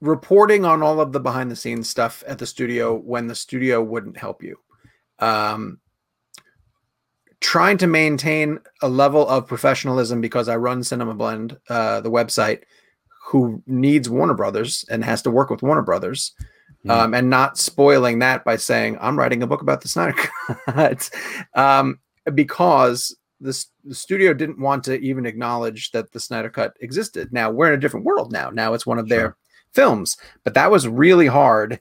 [0.00, 3.82] reporting on all of the behind the scenes stuff at the studio when the studio
[3.82, 4.56] wouldn't help you
[5.20, 5.78] um,
[7.40, 12.62] trying to maintain a level of professionalism because I run Cinema Blend, uh, the website,
[13.26, 16.32] who needs Warner Brothers and has to work with Warner Brothers.
[16.86, 16.90] Mm.
[16.90, 20.14] Um, and not spoiling that by saying I'm writing a book about the Snyder
[20.64, 21.10] Cut,
[21.54, 21.98] um,
[22.34, 27.34] because the, the studio didn't want to even acknowledge that the Snyder Cut existed.
[27.34, 28.48] Now we're in a different world now.
[28.48, 29.18] Now it's one of sure.
[29.18, 29.36] their
[29.74, 31.80] films, but that was really hard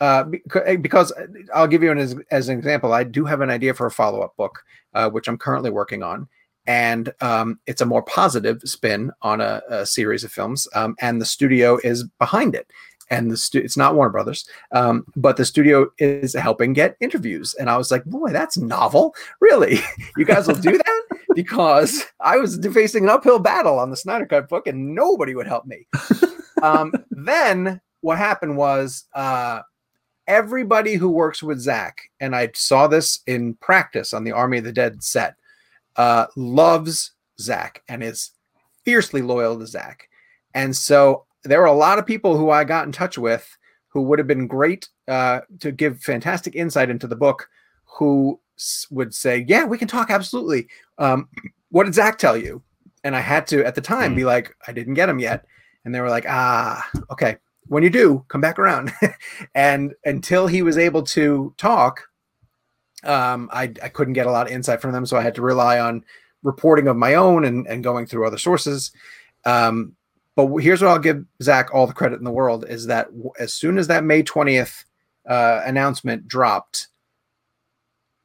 [0.00, 0.24] uh,
[0.66, 2.92] eh, because uh, I'll give you an as, as, an example.
[2.92, 4.62] I do have an idea for a follow up book,
[4.94, 6.28] uh, which I'm currently working on,
[6.66, 11.20] and um, it's a more positive spin on a, a series of films, um, and
[11.20, 12.70] the studio is behind it.
[13.12, 17.54] And the stu- it's not Warner Brothers, um, but the studio is helping get interviews.
[17.54, 19.16] And I was like, boy, that's novel.
[19.40, 19.80] Really,
[20.16, 21.00] you guys will do that?
[21.34, 25.46] because I was facing an uphill battle on the Snyder Cut book, and nobody would
[25.46, 25.86] help me.
[26.62, 29.60] Um, then what happened was uh,
[30.30, 34.64] everybody who works with Zack, and I saw this in practice on the Army of
[34.64, 35.34] the Dead set,
[35.96, 38.30] uh, loves Zack and is
[38.84, 40.08] fiercely loyal to Zack.
[40.54, 44.02] And so there were a lot of people who I got in touch with who
[44.02, 47.48] would have been great uh, to give fantastic insight into the book
[47.84, 48.40] who
[48.92, 50.68] would say, Yeah, we can talk absolutely.
[50.98, 51.28] Um,
[51.70, 52.62] what did Zack tell you?
[53.02, 55.44] And I had to, at the time, be like, I didn't get him yet.
[55.84, 57.38] And they were like, Ah, okay
[57.70, 58.92] when you do, come back around.
[59.54, 62.08] and until he was able to talk,
[63.04, 65.06] um, I, I couldn't get a lot of insight from them.
[65.06, 66.04] So I had to rely on
[66.42, 68.90] reporting of my own and, and going through other sources.
[69.44, 69.94] Um,
[70.34, 73.06] but here's what I'll give Zack all the credit in the world is that
[73.38, 74.84] as soon as that May 20th
[75.28, 76.88] uh, announcement dropped,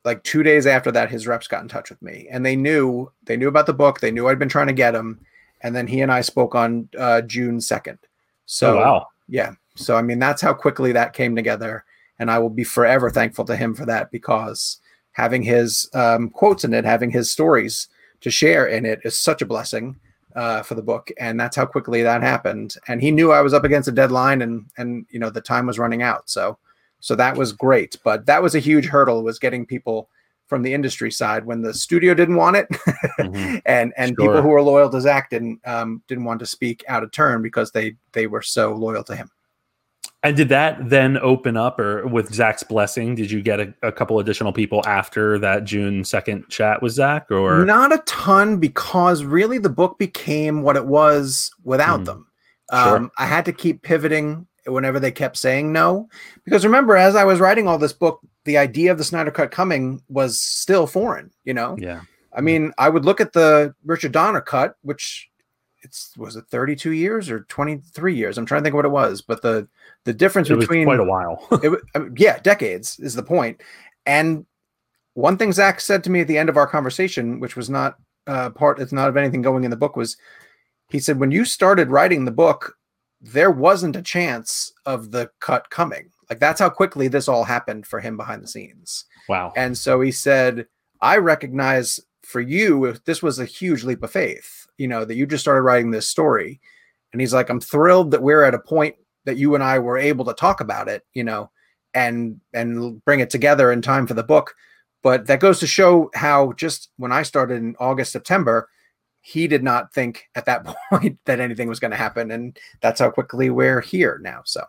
[0.03, 3.12] like two days after that, his reps got in touch with me and they knew,
[3.25, 3.99] they knew about the book.
[3.99, 5.19] They knew I'd been trying to get him.
[5.62, 7.99] And then he and I spoke on uh, June 2nd.
[8.47, 9.53] So, oh, wow yeah.
[9.75, 11.85] So I mean, that's how quickly that came together,
[12.19, 14.79] and I will be forever thankful to him for that because
[15.11, 17.88] having his um, quotes in it, having his stories
[18.21, 19.97] to share in it is such a blessing
[20.35, 22.75] uh, for the book, and that's how quickly that happened.
[22.88, 25.67] And he knew I was up against a deadline, and and you know the time
[25.67, 26.57] was running out, so
[26.99, 27.97] so that was great.
[28.03, 30.09] But that was a huge hurdle was getting people
[30.47, 33.58] from the industry side when the studio didn't want it, mm-hmm.
[33.65, 34.27] and and sure.
[34.27, 37.41] people who were loyal to Zack didn't um, didn't want to speak out of turn
[37.41, 39.30] because they they were so loyal to him.
[40.24, 43.91] And did that then open up, or with Zack's blessing, did you get a, a
[43.91, 48.57] couple additional people after that June second chat with Zack, or not a ton?
[48.57, 52.05] Because really, the book became what it was without mm.
[52.05, 52.28] them.
[52.74, 52.97] Sure.
[52.97, 56.09] Um, I had to keep pivoting whenever they kept saying no.
[56.43, 59.51] Because remember, as I was writing all this book, the idea of the Snyder Cut
[59.51, 61.76] coming was still foreign, you know?
[61.80, 62.01] Yeah.
[62.34, 65.30] I mean, I would look at the Richard Donner cut, which
[65.82, 68.38] it's was it 32 years or 23 years?
[68.38, 69.68] I'm trying to think what it was, but the
[70.03, 71.47] the difference it between quite a while.
[71.63, 73.61] it, I mean, yeah, decades is the point.
[74.05, 74.45] And
[75.13, 77.97] one thing Zack said to me at the end of our conversation, which was not
[78.28, 80.18] uh, part, it's not of anything going in the book, was
[80.89, 82.76] he said, when you started writing the book,
[83.26, 86.11] there wasn't a chance of the cut coming.
[86.30, 89.05] Like that's how quickly this all happened for him behind the scenes.
[89.28, 89.51] Wow.
[89.55, 90.67] And so he said,
[91.01, 95.15] I recognize for you if this was a huge leap of faith, you know, that
[95.15, 96.59] you just started writing this story.
[97.11, 98.95] And he's like, I'm thrilled that we're at a point
[99.26, 101.49] that you and I were able to talk about it, you know,
[101.95, 104.53] and and bring it together in time for the book.
[105.01, 108.69] But that goes to show how just when I started in August, September,
[109.26, 112.99] he did not think at that point that anything was going to happen, and that's
[112.99, 114.41] how quickly we're here now.
[114.45, 114.63] So,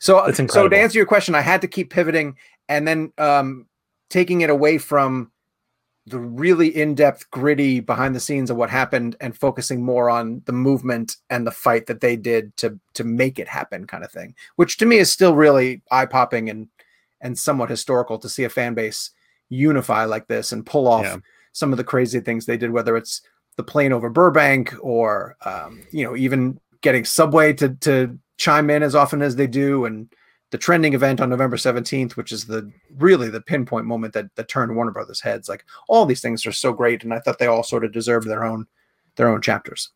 [0.00, 2.36] so so to answer your question, I had to keep pivoting
[2.68, 3.66] and then um,
[4.10, 5.30] taking it away from
[6.06, 10.52] the really in-depth gritty behind the scenes of what happened and focusing more on the
[10.52, 14.34] movement and the fight that they did to to make it happen kind of thing
[14.56, 16.68] which to me is still really eye-popping and
[17.22, 19.12] and somewhat historical to see a fan base
[19.48, 21.16] unify like this and pull off yeah.
[21.52, 23.22] some of the crazy things they did whether it's
[23.56, 28.82] the plane over burbank or um, you know even getting subway to to chime in
[28.82, 30.08] as often as they do and
[30.54, 34.46] the trending event on November 17th, which is the really the pinpoint moment that that
[34.46, 35.48] turned Warner Brothers heads.
[35.48, 38.28] Like all these things are so great, and I thought they all sort of deserved
[38.28, 38.66] their own
[39.16, 39.90] their own chapters.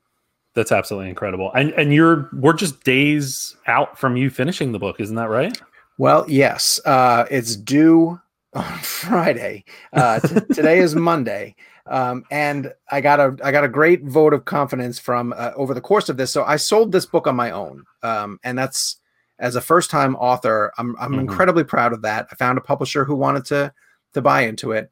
[0.54, 1.52] That's absolutely incredible.
[1.52, 5.56] And and you're we're just days out from you finishing the book, isn't that right?
[5.96, 6.80] Well, yes.
[6.84, 8.20] Uh, it's due
[8.55, 9.64] on Friday.
[9.92, 11.55] Uh, t- today is Monday.
[11.86, 15.72] Um, and I got a I got a great vote of confidence from uh, over
[15.72, 16.30] the course of this.
[16.30, 19.01] So I sold this book on my own, um, and that's
[19.38, 21.20] as a first time author, I'm I'm mm-hmm.
[21.20, 22.28] incredibly proud of that.
[22.30, 23.72] I found a publisher who wanted to
[24.14, 24.90] to buy into it.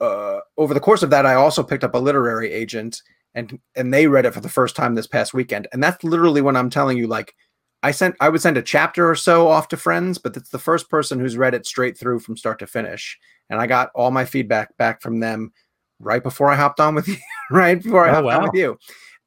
[0.00, 3.02] Uh, over the course of that, I also picked up a literary agent,
[3.34, 5.68] and and they read it for the first time this past weekend.
[5.72, 7.34] And that's literally when I'm telling you, like,
[7.82, 10.58] I sent I would send a chapter or so off to friends, but it's the
[10.58, 13.18] first person who's read it straight through from start to finish.
[13.48, 15.52] And I got all my feedback back from them
[15.98, 17.16] right before I hopped on with you,
[17.50, 18.36] right before I oh, hopped wow.
[18.38, 18.78] on with you.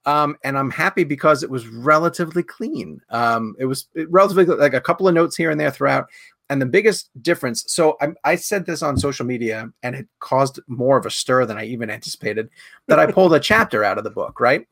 [0.06, 3.00] Um, and I'm happy because it was relatively clean.
[3.10, 6.10] Um, it was relatively like a couple of notes here and there throughout.
[6.50, 10.60] And the biggest difference, so I, I, said this on social media, and it caused
[10.68, 12.50] more of a stir than I even anticipated.
[12.88, 14.68] That I pulled a chapter out of the book, right?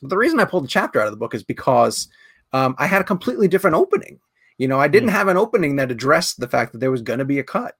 [0.00, 2.08] But the reason I pulled a chapter out of the book is because
[2.56, 4.20] um, I had a completely different opening.
[4.58, 5.12] You know, I didn't mm.
[5.12, 7.74] have an opening that addressed the fact that there was going to be a cut,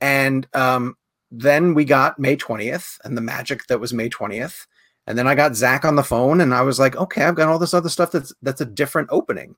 [0.00, 0.96] and um,
[1.30, 4.66] then we got May 20th and the magic that was May 20th.
[5.06, 7.48] And then I got Zack on the phone and I was like, okay, I've got
[7.48, 9.56] all this other stuff that's that's a different opening.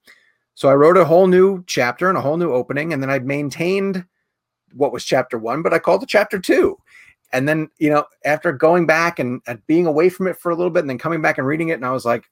[0.54, 3.18] So I wrote a whole new chapter and a whole new opening, and then I
[3.18, 4.04] maintained
[4.74, 6.78] what was chapter one, but I called it chapter two.
[7.32, 10.54] And then, you know, after going back and, and being away from it for a
[10.54, 12.24] little bit and then coming back and reading it, and I was like,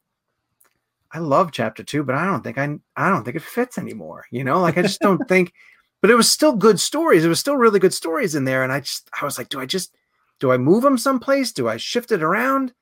[1.12, 4.26] I love chapter two, but I don't think I I don't think it fits anymore.
[4.30, 5.52] You know, like I just don't think,
[6.00, 7.24] but it was still good stories.
[7.24, 8.62] It was still really good stories in there.
[8.62, 9.94] And I just I was like, do I just
[10.38, 11.52] do I move them someplace?
[11.52, 12.72] Do I shift it around?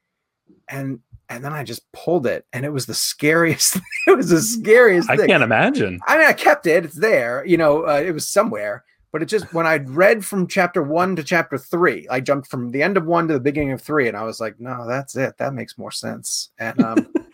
[0.69, 1.01] and
[1.31, 3.79] and then I just pulled it, and it was the scariest.
[4.07, 5.11] it was the scariest.
[5.11, 5.29] I thing.
[5.29, 6.01] can't imagine.
[6.07, 7.45] I mean, I kept it; it's there.
[7.45, 8.85] You know, uh, it was somewhere.
[9.11, 12.71] But it just when I read from chapter one to chapter three, I jumped from
[12.71, 15.17] the end of one to the beginning of three, and I was like, no, that's
[15.17, 15.37] it.
[15.39, 16.51] That makes more sense.
[16.59, 17.09] And um,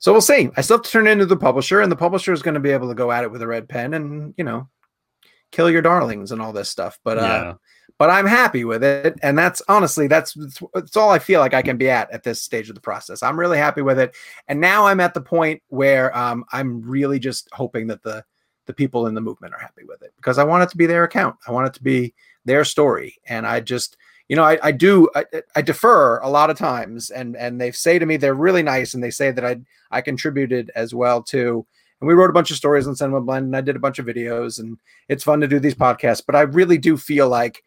[0.00, 0.50] so we'll see.
[0.56, 2.60] I still have to turn it into the publisher, and the publisher is going to
[2.60, 4.68] be able to go at it with a red pen and you know,
[5.52, 6.98] kill your darlings and all this stuff.
[7.04, 7.54] But uh,
[8.00, 9.18] but I'm happy with it.
[9.22, 10.34] And that's honestly, that's,
[10.72, 13.22] that's all I feel like I can be at at this stage of the process.
[13.22, 14.16] I'm really happy with it.
[14.48, 18.24] And now I'm at the point where um, I'm really just hoping that the,
[18.64, 20.86] the people in the movement are happy with it because I want it to be
[20.86, 21.36] their account.
[21.46, 22.14] I want it to be
[22.46, 23.18] their story.
[23.26, 23.98] And I just,
[24.30, 25.24] you know, I, I do, I,
[25.56, 28.94] I defer a lot of times and, and they say to me, they're really nice.
[28.94, 29.56] And they say that I,
[29.90, 31.66] I contributed as well too.
[32.00, 33.98] And we wrote a bunch of stories on Cinema Blend and I did a bunch
[33.98, 34.78] of videos and
[35.08, 37.64] it's fun to do these podcasts, but I really do feel like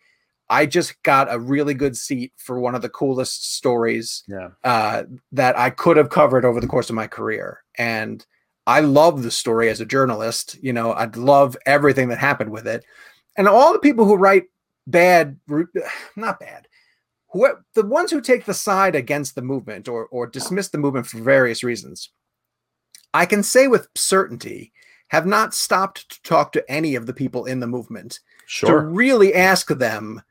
[0.49, 4.51] I just got a really good seat for one of the coolest stories yeah.
[4.64, 5.03] uh,
[5.34, 7.61] that I could have covered over the course of my career.
[7.78, 8.26] And
[8.68, 10.57] I love the story as a journalist.
[10.61, 12.86] You know, I love everything that happened with it.
[13.36, 14.45] And all the people who write
[14.88, 15.38] bad,
[16.15, 16.67] not bad,
[17.31, 21.07] who, the ones who take the side against the movement or, or dismiss the movement
[21.07, 22.09] for various reasons,
[23.13, 24.71] I can say with certainty
[25.09, 28.69] have not stopped to talk to any of the people in the movement sure.
[28.69, 30.21] to really ask them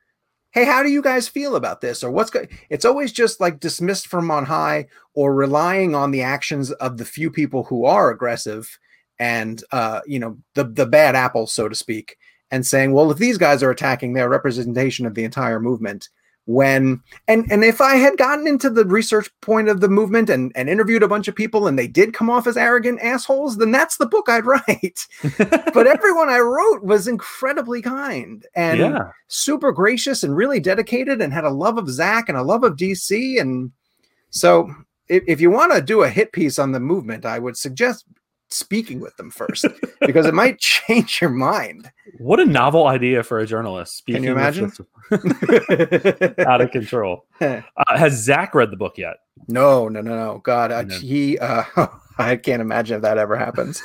[0.53, 2.05] hey, how do you guys feel about this?
[2.05, 6.23] Or what's going it's always just like dismissed from on high or relying on the
[6.23, 8.79] actions of the few people who are aggressive
[9.19, 12.17] and uh, you know, the the bad apples, so to speak,
[12.53, 16.09] and saying, well, if these guys are attacking their representation of the entire movement,
[16.45, 20.53] when and and if I had gotten into the research point of the movement and
[20.57, 23.71] and interviewed a bunch of people and they did come off as arrogant assholes, then
[23.71, 25.07] that's the book I'd write.
[25.39, 29.11] but everyone I wrote was incredibly kind and yeah.
[29.29, 32.77] super gracious and really dedicated and had a love of Zack and a love of
[32.77, 33.71] DC and
[34.31, 34.75] so
[35.09, 38.07] if, if you want to do a hit piece on the movement, I would suggest
[38.53, 39.67] speaking with them first
[40.01, 41.91] because it might change your mind.
[42.19, 43.97] What a novel idea for a journalist.
[43.97, 44.71] Speaking Can you imagine?
[46.47, 47.27] out of control.
[47.41, 49.17] Uh, has Zack read the book yet?
[49.49, 50.39] No, no, no, no.
[50.45, 51.37] God, uh, he.
[51.39, 51.65] Uh,
[52.19, 53.83] I can't imagine if that ever happens.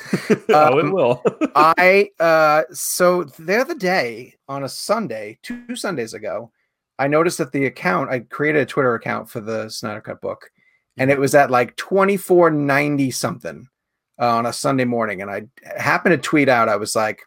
[0.50, 1.22] oh, Um, it will.
[1.56, 6.52] I uh so the other day on a Sunday, two Sundays ago,
[7.00, 10.50] I noticed that the account I created a Twitter account for the Snyder Cut book,
[10.96, 13.66] and it was at like twenty four ninety something
[14.20, 15.42] uh, on a Sunday morning, and I
[15.76, 17.22] happened to tweet out, I was like,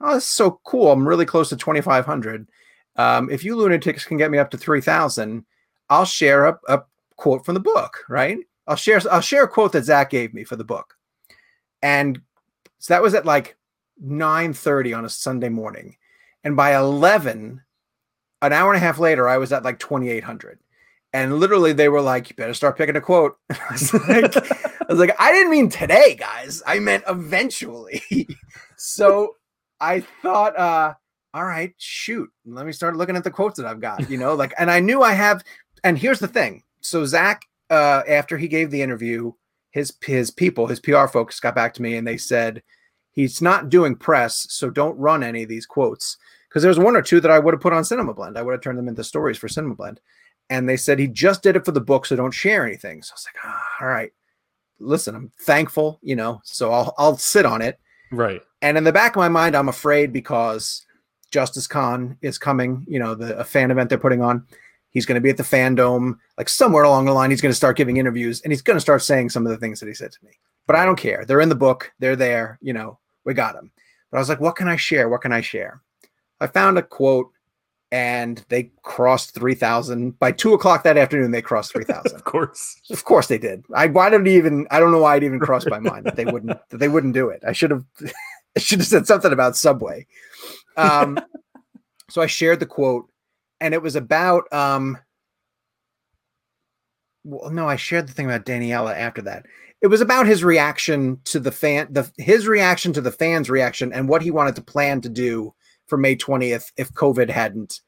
[0.00, 0.92] "Oh, this is so cool!
[0.92, 2.48] I'm really close to twenty five hundred.
[2.96, 5.44] Um, if you lunatics can get me up to three thousand,
[5.90, 6.82] I'll share a, a
[7.16, 8.38] quote from the book, right?
[8.66, 10.96] I'll share I'll share a quote that Zack gave me for the book,
[11.82, 12.20] and
[12.78, 13.56] so that was at like
[14.04, 15.96] 9:30 on a Sunday morning.
[16.44, 17.62] And by 11,
[18.42, 20.58] an hour and a half later, I was at like 2800.
[21.12, 23.36] And literally they were like, you better start picking a quote.
[23.50, 26.62] I was like, I was like, I didn't mean today, guys.
[26.66, 28.02] I meant eventually.
[28.76, 29.36] so
[29.80, 30.94] I thought, uh,
[31.34, 34.34] all right, shoot, let me start looking at the quotes that I've got, you know,
[34.34, 35.42] like, and I knew I have,
[35.84, 36.62] and here's the thing.
[36.80, 39.32] So Zack, uh, after he gave the interview,
[39.70, 42.62] his his people, his PR folks got back to me and they said
[43.12, 46.16] he's not doing press, so don't run any of these quotes.
[46.48, 48.38] Because there's one or two that I would have put on Cinema Blend.
[48.38, 50.00] I would have turned them into stories for Cinema Blend.
[50.48, 53.02] And they said he just did it for the book, so don't share anything.
[53.02, 54.12] So I was like, ah, all right.
[54.78, 57.80] Listen, I'm thankful, you know, so I'll I'll sit on it.
[58.12, 58.42] right.
[58.62, 60.86] And in the back of my mind, I'm afraid because
[61.30, 64.46] Justice Con is coming, you know, the a fan event they're putting on.
[64.90, 67.56] He's going to be at the fandom, like somewhere along the line, he's going to
[67.56, 69.94] start giving interviews and he's going to start saying some of the things that he
[69.94, 70.30] said to me.
[70.66, 71.24] But I don't care.
[71.24, 73.70] They're in the book, they're there, you know, we got them.
[74.10, 75.08] But I was like, what can I share?
[75.08, 75.82] What can I share?
[76.40, 77.30] I found a quote
[77.92, 80.18] and they crossed 3,000.
[80.18, 82.12] By two o'clock that afternoon, they crossed 3,000.
[82.16, 82.80] Of course.
[82.90, 83.64] Of course they did.
[83.74, 86.24] I why did even I don't know why it even crossed my mind that they
[86.24, 87.42] wouldn't that they wouldn't do it.
[87.46, 87.84] I should have
[88.56, 90.06] I should have said something about Subway.
[90.76, 91.20] Um
[92.10, 93.08] so I shared the quote
[93.60, 94.98] and it was about um
[97.24, 99.46] well no, I shared the thing about Daniela after that.
[99.82, 103.92] It was about his reaction to the fan the his reaction to the fans' reaction
[103.92, 105.54] and what he wanted to plan to do
[105.86, 107.80] for May 20th if COVID hadn't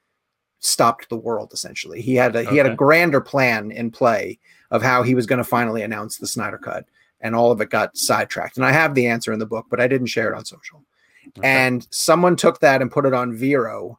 [0.61, 2.01] stopped the world essentially.
[2.01, 4.39] He had a he had a grander plan in play
[4.71, 6.85] of how he was going to finally announce the Snyder cut
[7.21, 8.57] and all of it got sidetracked.
[8.57, 10.85] And I have the answer in the book, but I didn't share it on social.
[11.39, 11.47] Okay.
[11.49, 13.99] And someone took that and put it on Vero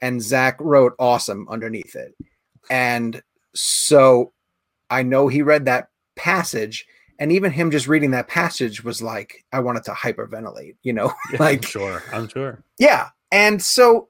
[0.00, 2.14] and Zack wrote awesome underneath it.
[2.70, 3.22] And
[3.54, 4.32] so
[4.90, 6.86] I know he read that passage
[7.18, 11.12] and even him just reading that passage was like I wanted to hyperventilate, you know.
[11.38, 12.02] Like- I'm sure.
[12.12, 12.62] I'm sure.
[12.78, 13.08] Yeah.
[13.32, 14.08] And so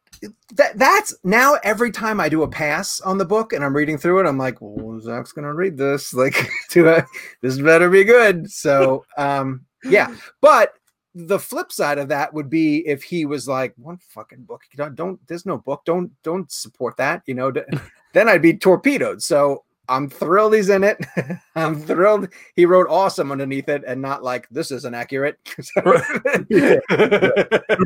[0.55, 3.99] that that's now every time I do a pass on the book and I'm reading
[3.99, 6.15] through it, I'm like, well, Zack's gonna read this.
[6.19, 7.07] Like, to a,
[7.43, 8.51] this better be good.
[8.51, 10.15] So um yeah.
[10.41, 10.75] But
[11.15, 14.95] the flip side of that would be if he was like, one fucking book, don't,
[14.95, 17.53] don't there's no book, don't don't support that, you know,
[18.13, 19.23] then I'd be torpedoed.
[19.23, 20.99] So I'm thrilled he's in it.
[21.57, 25.39] I'm thrilled he wrote awesome underneath it and not like this isn't accurate.
[25.75, 26.81] Who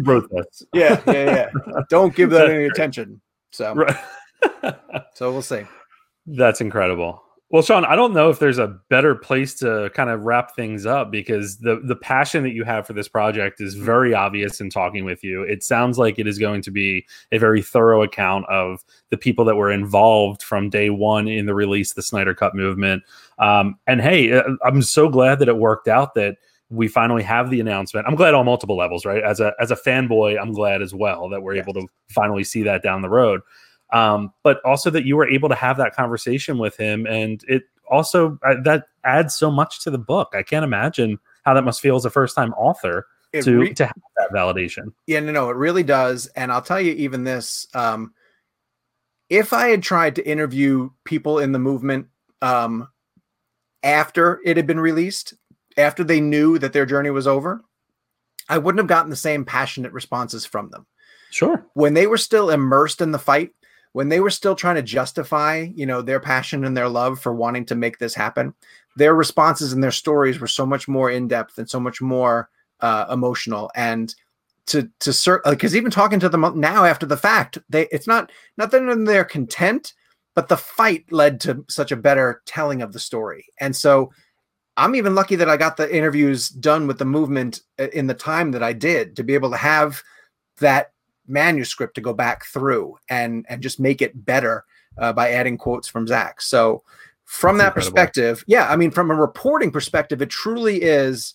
[0.03, 0.31] wrote
[0.75, 1.51] yeah, yeah, yeah.
[1.89, 3.21] Don't give that any attention.
[3.51, 3.97] So, Right.
[5.15, 5.63] so we'll see.
[6.27, 7.23] That's incredible.
[7.53, 10.87] Well, Sean, I don't know if there's a better place to kind of wrap things
[10.87, 14.71] up because the the passion that you have for this project is very obvious in
[14.71, 15.43] talking with you.
[15.43, 19.45] It sounds like it is going to be a very thorough account of the people
[19.45, 23.03] that were involved from day one in the release the Snyder Cut movement.
[23.39, 26.39] Um, and hey, uh, I'm so glad that it worked out that
[26.71, 28.07] we finally have the announcement.
[28.09, 29.23] I'm glad on multiple levels, right?
[29.23, 31.65] As a as a fanboy, I'm glad as well that we're Yes.
[31.69, 33.43] able to finally see that down the road
[33.93, 37.65] um, but also that you were able to have that conversation with him and it
[37.91, 41.81] also uh, that adds so much to the book i can't imagine how that must
[41.81, 45.33] feel as a first time author It to re- to have that validation yeah, no,
[45.33, 46.27] no, it really does.
[46.29, 48.15] And I'll tell you, even this, um,
[49.29, 52.07] if I had tried to interview people in the movement
[52.41, 52.89] um,
[53.83, 55.35] after it had been released,
[55.77, 57.63] after they knew that their journey was over,
[58.49, 60.87] I wouldn't have gotten the same passionate responses from them.
[61.31, 63.53] sure when they were still immersed in the fight
[63.93, 67.35] when they were still trying to justify you know their passion and their love for
[67.35, 68.55] wanting to make this happen
[68.97, 72.51] their responses and their stories were so much more in depth and so much more
[72.81, 73.71] uh, emotional.
[73.75, 74.15] And
[74.67, 78.31] to to cert because even talking to them now after the fact they it's not
[78.57, 79.93] not that they're content
[80.37, 83.45] but the fight led to such a better telling of the story.
[83.59, 84.13] And so
[84.77, 88.15] i'm even lucky that i got the interviews done with the movement uh, in the
[88.15, 90.01] time that i did to be able to have
[90.61, 90.92] that
[91.27, 94.65] manuscript to go back through and and just make it better
[94.99, 96.41] uh, by adding quotes from Zack.
[96.41, 96.83] So
[97.25, 97.93] from That's that incredible.
[97.93, 101.35] perspective, yeah, I mean from a reporting perspective, it truly is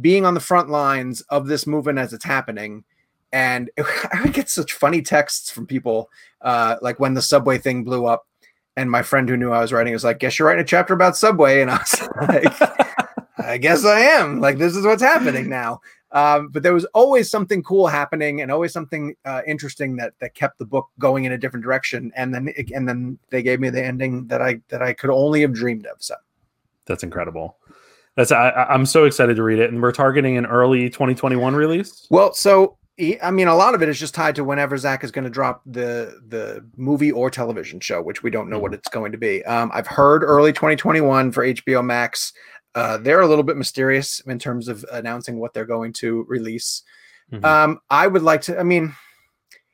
[0.00, 2.84] being on the front lines of this movement as it's happening.
[3.32, 3.70] And
[4.12, 6.10] I would get such funny texts from people,
[6.40, 8.26] uh, like when the subway thing blew up,
[8.76, 10.94] and my friend who knew I was writing was like, "Guess you're writing a chapter
[10.94, 12.62] about Subway," and I was like,
[13.38, 14.40] I guess I am.
[14.40, 15.80] Like this is what's happening now.
[16.12, 20.34] Um, but there was always something cool happening and always something uh, interesting that that
[20.34, 22.12] kept the book going in a different direction.
[22.16, 25.42] And then and then they gave me the ending that I that I could only
[25.42, 25.96] have dreamed of.
[25.98, 26.14] So
[26.86, 27.58] that's incredible.
[28.16, 32.06] That's I, I'm so excited to read it, and we're targeting an early 2021 release.
[32.10, 32.78] Well, so
[33.22, 35.30] I mean, a lot of it is just tied to whenever Zack is going to
[35.30, 38.78] drop the the movie or television show, which we don't know what mm-hmm.
[38.78, 39.44] it's going to be.
[39.44, 42.32] Um, I've heard early 2021 for HBO Max.
[42.78, 46.84] Uh, they're a little bit mysterious in terms of announcing what they're going to release.
[47.32, 47.44] Mm-hmm.
[47.44, 48.56] Um, I would like to.
[48.56, 48.94] I mean,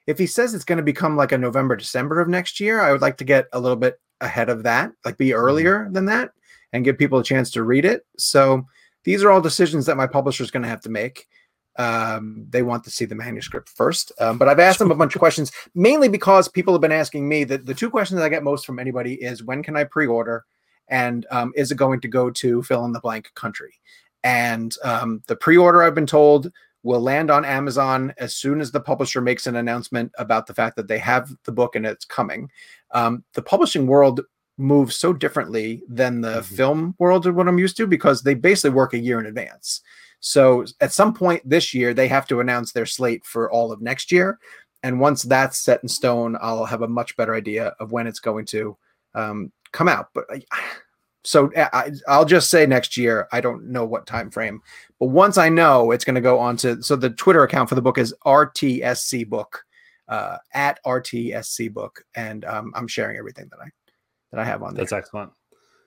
[0.06, 2.92] if he says it's going to become like a November December of next year, I
[2.92, 5.38] would like to get a little bit ahead of that, like be mm-hmm.
[5.38, 6.30] earlier than that,
[6.72, 8.06] and give people a chance to read it.
[8.16, 8.66] So
[9.04, 11.26] these are all decisions that my publisher is going to have to make.
[11.76, 14.12] Um, they want to see the manuscript first.
[14.18, 17.28] Um, but I've asked them a bunch of questions, mainly because people have been asking
[17.28, 20.46] me that the two questions I get most from anybody is when can I pre-order,
[20.88, 23.80] and um, is it going to go to fill in the blank country?
[24.22, 26.50] And um, the pre-order I've been told
[26.82, 30.76] will land on Amazon as soon as the publisher makes an announcement about the fact
[30.76, 32.50] that they have the book and it's coming.
[32.92, 34.20] Um, the publishing world
[34.58, 36.54] moves so differently than the mm-hmm.
[36.54, 39.80] film world of what I'm used to because they basically work a year in advance.
[40.20, 43.82] So at some point this year, they have to announce their slate for all of
[43.82, 44.38] next year.
[44.82, 48.20] And once that's set in stone, I'll have a much better idea of when it's
[48.20, 48.76] going to
[49.14, 50.08] um, come out.
[50.14, 50.24] But
[51.24, 53.28] so I, will just say next year.
[53.32, 54.62] I don't know what time frame,
[54.98, 56.82] but once I know, it's going to go on to.
[56.82, 59.64] So the Twitter account for the book is RTSC Book
[60.08, 63.68] uh, at RTSC Book, and um, I'm sharing everything that I
[64.30, 64.84] that I have on there.
[64.84, 65.32] That's excellent.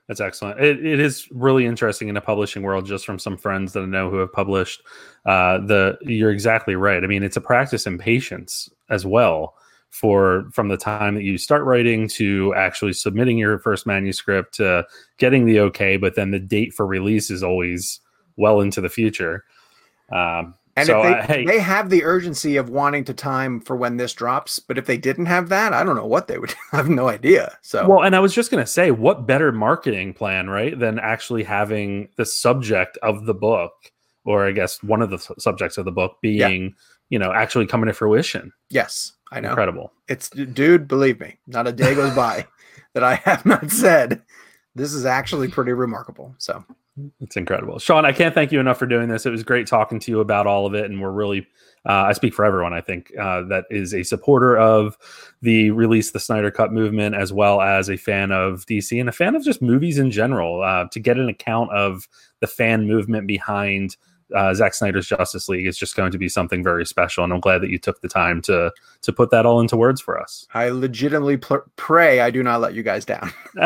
[0.06, 0.58] That's excellent.
[0.58, 3.86] It, it is really interesting in the publishing world, just from some friends that I
[3.86, 4.82] know who have published.
[5.26, 7.02] Uh, the you're exactly right.
[7.02, 9.54] I mean, it's a practice in patience as well
[9.90, 14.86] for from the time that you start writing to actually submitting your first manuscript to
[15.18, 18.00] getting the okay, but then the date for release is always
[18.36, 19.44] well into the future.
[20.12, 23.74] Um, and so, they, uh, hey, they have the urgency of wanting to time for
[23.74, 26.54] when this drops, but if they didn't have that, I don't know what they would.
[26.72, 27.58] I have no idea.
[27.62, 31.42] So well, and I was just gonna say, what better marketing plan, right, than actually
[31.42, 33.72] having the subject of the book,
[34.24, 36.68] or I guess one of the subjects of the book being, yeah.
[37.10, 38.52] you know, actually coming to fruition.
[38.70, 39.50] Yes, I know.
[39.50, 39.92] Incredible.
[40.08, 42.46] It's dude, believe me, not a day goes by
[42.94, 44.22] that I have not said
[44.74, 46.34] this is actually pretty remarkable.
[46.38, 46.64] So
[47.20, 47.78] it's incredible.
[47.78, 49.26] Sean, I can't thank you enough for doing this.
[49.26, 50.84] It was great talking to you about all of it.
[50.84, 51.46] And we're really,
[51.88, 54.96] uh, I speak for everyone, I think, uh, that is a supporter of
[55.42, 59.12] the release the Snyder Cut movement, as well as a fan of DC and a
[59.12, 62.08] fan of just movies in general, uh, to get an account of
[62.40, 63.96] the fan movement behind
[64.34, 67.40] uh, Zack Snyder's Justice League is just going to be something very special, and I'm
[67.40, 68.72] glad that you took the time to
[69.02, 70.46] to put that all into words for us.
[70.54, 73.32] I legitimately pl- pray I do not let you guys down.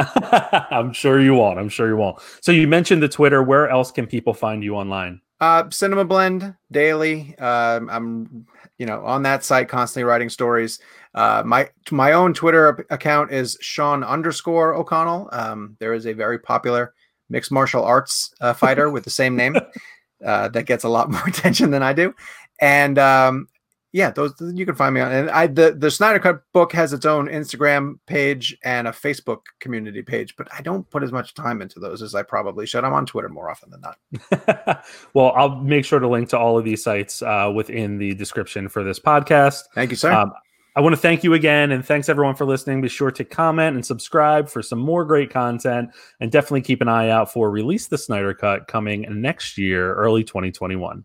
[0.71, 1.59] I'm sure you won't.
[1.59, 2.19] I'm sure you won't.
[2.41, 3.43] So you mentioned the Twitter.
[3.43, 5.21] Where else can people find you online?
[5.41, 7.35] Uh, Cinema Blend daily.
[7.39, 8.47] Uh, I'm
[8.79, 10.79] you know on that site constantly writing stories.
[11.15, 15.29] Uh, my my own Twitter account is Sean underscore O'Connell.
[15.33, 16.95] Um, there is a very popular
[17.33, 19.57] mixed martial arts uh, fighter with the same name.
[20.25, 22.15] uh, that gets a lot more attention than I do.
[22.61, 23.49] And um,
[23.93, 25.13] yeah, those you can find me on.
[25.13, 29.41] And I the the Snyder Cut book has its own Instagram page and a Facebook
[29.61, 32.85] community page, but I don't put as much time into those as I probably should.
[32.85, 34.85] I'm on Twitter more often than not.
[35.15, 38.69] well, I'll make sure to link to all of these sites uh, within the description
[38.69, 39.65] for this podcast.
[39.75, 40.13] Thank you, sir.
[40.13, 40.33] Um,
[40.75, 42.81] I want to thank you again and thanks everyone for listening.
[42.81, 46.89] Be sure to comment and subscribe for some more great content and definitely keep an
[46.89, 51.05] eye out for Release the Snyder Cut coming next year, early 2021.